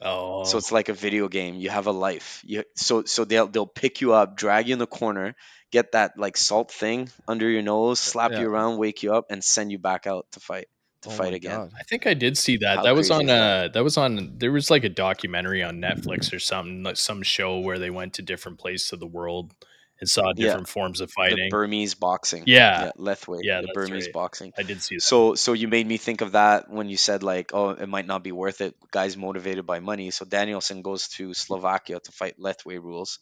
[0.00, 1.54] Oh, So it's like a video game.
[1.56, 2.42] You have a life.
[2.46, 5.34] You so so they'll they'll pick you up, drag you in the corner,
[5.72, 8.40] get that like salt thing under your nose, slap Yeah.
[8.40, 10.68] you around, wake you up, and send you back out to fight
[11.02, 11.58] to Oh fight again.
[11.58, 11.70] God.
[11.78, 12.76] I think I did see that.
[12.76, 13.42] How that was on that?
[13.42, 17.22] uh that was on there was like a documentary on Netflix or something, like some
[17.22, 19.54] show where they went to different places of the world
[20.00, 20.32] and saw Yeah.
[20.34, 21.46] different forms of fighting.
[21.46, 21.50] The.
[21.50, 22.44] Burmese boxing.
[22.46, 22.92] Yeah.
[22.98, 23.40] Lethwei.
[23.42, 24.12] Yeah, the Burmese right.
[24.12, 24.52] boxing.
[24.58, 25.02] I did see that.
[25.02, 28.06] So so you made me think of that when you said like, oh, it might
[28.06, 28.74] not be worth it.
[28.90, 30.10] Guys motivated by money.
[30.10, 33.18] So Danielson goes to Slovakia to fight Lethwei rules,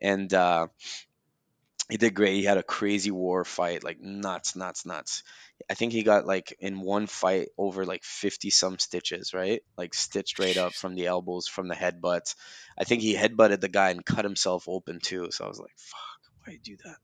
[0.00, 0.68] and uh,
[1.90, 2.34] he did great.
[2.34, 5.22] He had a crazy war fight, like nuts, nuts, nuts.
[5.70, 9.62] I think he got like in one fight over like fifty some stitches, right?
[9.76, 12.36] Like stitched right up from the elbows, from the headbutts.
[12.78, 15.28] I think he headbutted the guy and cut himself open too.
[15.32, 15.98] So I was like, fuck,
[16.52, 16.96] you do that?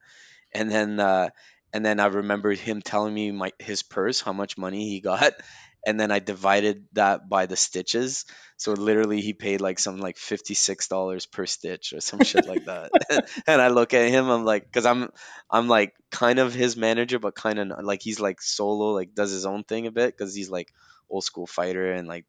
[0.52, 1.30] And then uh,
[1.72, 5.32] and then I remember him telling me my his purse, how much money he got,
[5.86, 8.24] and then I divided that by the stitches.
[8.56, 12.46] So literally, he paid like something like fifty six dollars per stitch or some shit
[12.46, 12.92] like that.
[13.46, 15.10] and I look at him, I'm like, because I'm
[15.50, 19.32] I'm like kind of his manager, but kind of like he's like solo, like does
[19.32, 20.72] his own thing a bit because he's like
[21.10, 22.24] old school fighter and like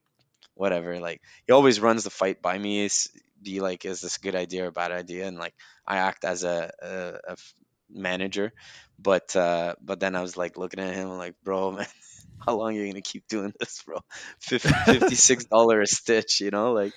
[0.55, 0.99] whatever.
[0.99, 2.85] Like he always runs the fight by me.
[2.85, 3.09] It's,
[3.45, 5.27] be like, is this a good idea or a bad idea?
[5.27, 5.53] And like
[5.87, 6.71] I act as a
[7.89, 8.51] manager,
[8.99, 11.87] but uh, but then I was like looking at him, like, bro, man,
[12.45, 13.99] how long are you gonna keep doing this, bro?
[14.39, 16.93] Fifty six dollar a stitch, you know, like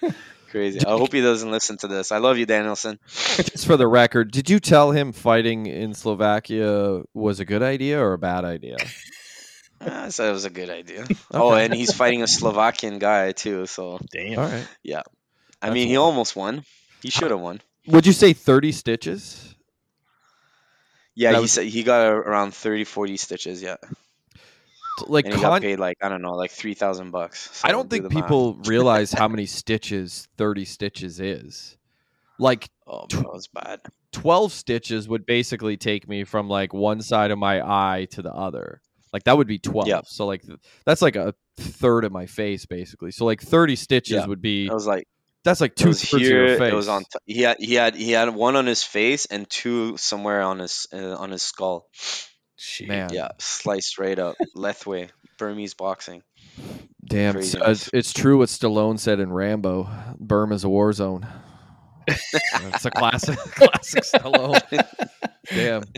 [0.50, 0.80] crazy.
[0.80, 2.12] I hope he doesn't listen to this.
[2.12, 2.98] I love you, Danielson.
[3.06, 8.00] Just for the record, did you tell him fighting in Slovakia was a good idea
[8.00, 8.76] or a bad idea?
[9.80, 11.06] I said it was a good idea.
[11.30, 13.66] Oh, and he's fighting a Slovakian guy too.
[13.66, 14.38] So Damn.
[14.38, 14.66] All right.
[15.62, 16.10] I mean, he wild.
[16.12, 16.64] almost won.
[17.02, 17.60] He should have won.
[17.86, 19.54] Would you say 30 stitches?
[21.14, 23.60] Yeah, That he was- said he got around 30, 40 stitches.
[23.62, 23.76] Yeah,
[25.06, 27.60] Like and he got paid like I don't know, like three thousand bucks.
[27.64, 31.76] I don't do think the people realize how many stitches 30 stitches is.
[32.38, 33.80] Like Oh, bro, it's bad.
[34.12, 38.32] 12 stitches would basically take me from like one side of my eye to the
[38.32, 38.80] other.
[39.12, 39.88] Like that would be 12.
[39.88, 40.00] Yeah.
[40.04, 40.42] So like
[40.84, 43.10] that's like a third of my face basically.
[43.10, 44.26] So like 30 stitches Yeah.
[44.26, 45.08] would be It was like
[45.44, 46.42] that's like two was thirds here.
[46.42, 46.72] of your face.
[46.72, 47.02] It was on.
[47.02, 50.58] T- he had he had he had one on his face and two somewhere on
[50.58, 51.86] his uh, on his skull.
[52.56, 52.88] Shit.
[52.88, 53.10] Man.
[53.12, 54.36] Yeah, sliced right up.
[54.56, 56.22] Lethwei, Burmese boxing.
[57.04, 59.88] Damn, it's, uh, it's true what Stallone said in Rambo.
[60.18, 61.26] Burma's a war zone.
[62.06, 64.60] It's a classic, classic Stallone.
[65.48, 65.84] Damn.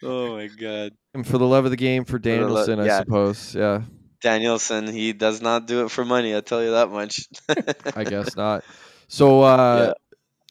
[0.00, 0.92] Oh my god.
[1.12, 3.52] And for the love of the game, for the lo- Danielson, I suppose.
[3.52, 3.82] Yeah,
[4.20, 6.36] Danielson, he does not do it for money.
[6.36, 7.28] I tell you that much.
[7.96, 8.64] I guess not.
[9.08, 9.94] So, uh,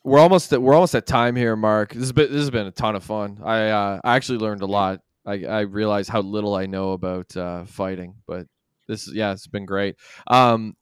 [0.04, 1.94] we're almost at, we're almost at time here, Mark.
[1.94, 3.40] This has been this has been a ton of fun.
[3.44, 5.02] I uh, I actually learned a lot.
[5.26, 8.48] I I realized how little I know about uh, fighting, but
[8.88, 9.96] this yeah, it's been great.
[10.28, 10.76] Um,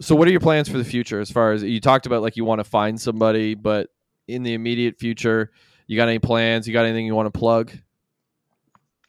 [0.00, 1.20] so what are your plans for the future?
[1.20, 3.90] As far as you talked about, like you want to find somebody, but
[4.26, 5.52] in the immediate future,
[5.86, 6.66] you got any plans?
[6.66, 7.70] You got anything you want to plug?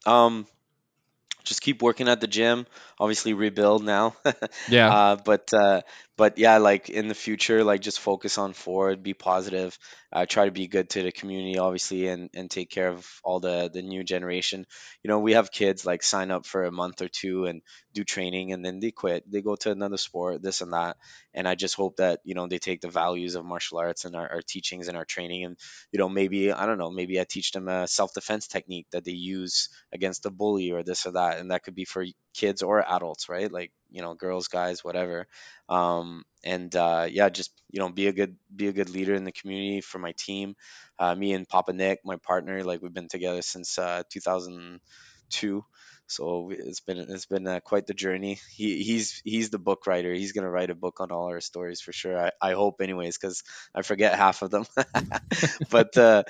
[0.05, 0.45] Um,
[1.43, 2.65] just keep working at the gym.
[3.01, 4.15] Obviously, rebuild now.
[4.69, 4.93] Yeah.
[4.93, 5.81] Uh, but uh,
[6.17, 9.75] but yeah, like in the future, like just focus on forward, be positive,
[10.13, 13.39] uh, try to be good to the community, obviously, and and take care of all
[13.39, 14.67] the the new generation.
[15.01, 17.63] You know, we have kids like sign up for a month or two and
[17.93, 19.23] do training, and then they quit.
[19.29, 20.97] They go to another sport, this and that.
[21.33, 24.15] And I just hope that you know they take the values of martial arts and
[24.15, 25.57] our, our teachings and our training, and
[25.91, 29.05] you know maybe I don't know, maybe I teach them a self defense technique that
[29.05, 32.61] they use against a bully or this or that, and that could be for kids
[32.61, 33.51] or adults, right?
[33.51, 35.27] Like you know, girls, guys, whatever.
[35.69, 39.23] Um, and uh, yeah, just you know, be a good be a good leader in
[39.23, 40.55] the community for my team.
[40.99, 45.63] Uh, me and Papa Nick, my partner, like we've been together since uh, 2002.
[46.11, 48.39] So it's been it's been uh, quite the journey.
[48.53, 50.13] He he's he's the book writer.
[50.13, 52.17] He's gonna write a book on all our stories for sure.
[52.17, 53.43] I, I hope anyways, because
[53.73, 54.65] I forget half of them.
[55.69, 56.23] but uh,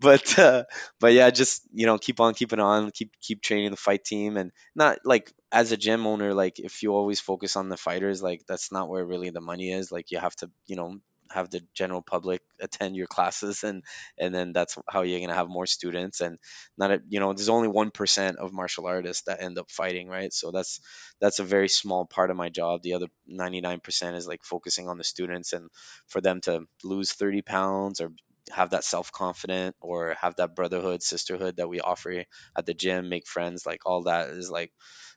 [0.00, 0.64] but uh,
[1.00, 4.36] but yeah, just you know keep on keeping on, keep keep training the fight team,
[4.36, 8.22] and not like as a gym owner, like if you always focus on the fighters,
[8.22, 9.92] like that's not where really the money is.
[9.92, 10.96] Like you have to you know
[11.36, 13.82] have the general public attend your classes and
[14.18, 16.38] and then that's how you're going to have more students and
[16.76, 20.32] not a, you know there's only 1% of martial artists that end up fighting right?
[20.32, 20.80] So that's
[21.20, 22.82] that's a very small part of my job.
[22.82, 25.68] The other 99% is like focusing on the students and
[26.08, 28.12] for them to lose 30 pounds or
[28.52, 32.24] have that self confident or have that brotherhood sisterhood that we offer
[32.56, 34.72] at the gym make friends like all that is like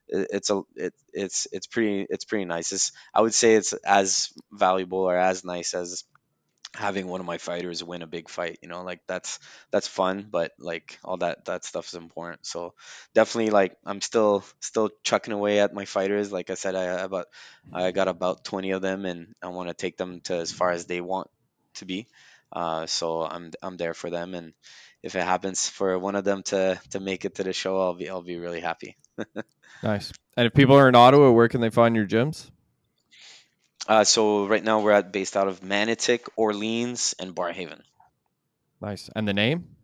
[0.10, 2.72] it's a it, it's it's pretty it's pretty nice.
[2.72, 6.04] It's, I would say it's as valuable or as nice as
[6.76, 9.40] having one of my fighters win a big fight you know like that's
[9.72, 12.46] that's fun but like all that that stuff is important.
[12.46, 12.76] So
[13.16, 16.32] definitely like i'm still still chucking away at my fighters.
[16.32, 17.26] Like i said i about
[17.74, 20.72] i got about 20 of them and i want to take them to as far
[20.72, 21.30] as they want
[21.76, 22.08] to be.
[22.52, 24.54] Uh, so i'm i'm there for them and
[25.04, 27.94] if it happens for one of them to to make it to the show i'll
[27.94, 28.98] be i'll be really happy
[29.84, 30.12] Nice.
[30.36, 32.50] And if people are in Ottawa, where can they find your gyms?
[33.88, 37.82] Uh, so right now we're at based out of Manotick, Orleans, and Barrhaven.
[38.82, 39.10] Nice.
[39.16, 39.76] And the name?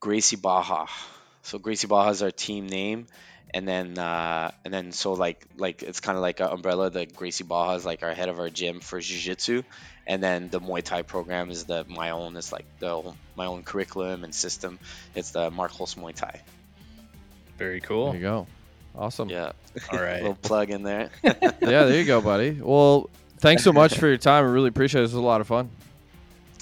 [0.00, 0.86] Gracie Barra.
[1.42, 3.06] So Gracie Barra is our team name,
[3.54, 6.90] and then uh, and then so like like it's kind of like an umbrella.
[6.90, 9.62] The Gracie Barra is like our head of our gym for jiu-jitsu,
[10.08, 12.36] and then the Muay Thai program is the my own.
[12.36, 14.80] It's like the my own curriculum and system.
[15.14, 16.42] It's the Mark Holst Muay Thai.
[17.56, 18.06] Very cool.
[18.06, 18.46] There you go.
[18.96, 19.30] Awesome.
[19.30, 19.52] Yeah.
[19.92, 20.20] All right.
[20.22, 21.10] Little plug in there.
[21.22, 22.58] yeah, there you go, buddy.
[22.60, 23.08] Well,
[23.38, 24.44] thanks so much for your time.
[24.44, 25.04] I really appreciate it.
[25.04, 25.70] It was a lot of fun.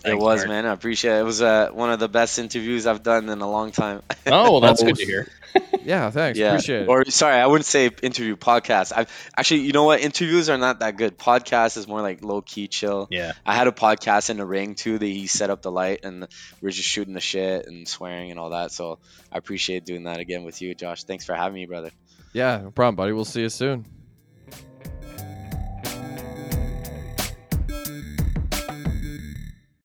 [0.04, 0.66] It was, man.
[0.66, 1.20] I appreciate it.
[1.20, 4.02] It was uh, one of the best interviews I've done in a long time.
[4.26, 5.28] Oh, well, that's good to hear.
[5.84, 6.38] Yeah, thanks.
[6.38, 6.52] yeah.
[6.52, 6.88] Appreciate it.
[6.88, 8.92] Or sorry, I wouldn't say interview podcast.
[8.96, 9.06] I
[9.36, 10.00] actually, you know what?
[10.00, 11.18] Interviews are not that good.
[11.18, 13.08] Podcast is more like low key, chill.
[13.10, 13.32] Yeah.
[13.44, 14.96] I had a podcast in the ring too.
[14.98, 16.26] That he set up the light and
[16.62, 18.70] we are just shooting the shit and swearing and all that.
[18.72, 18.98] So
[19.30, 21.04] I appreciate doing that again with you, Josh.
[21.04, 21.90] Thanks for having me, brother.
[22.32, 23.12] yeah, no problem, buddy.
[23.12, 23.84] We'll see you soon.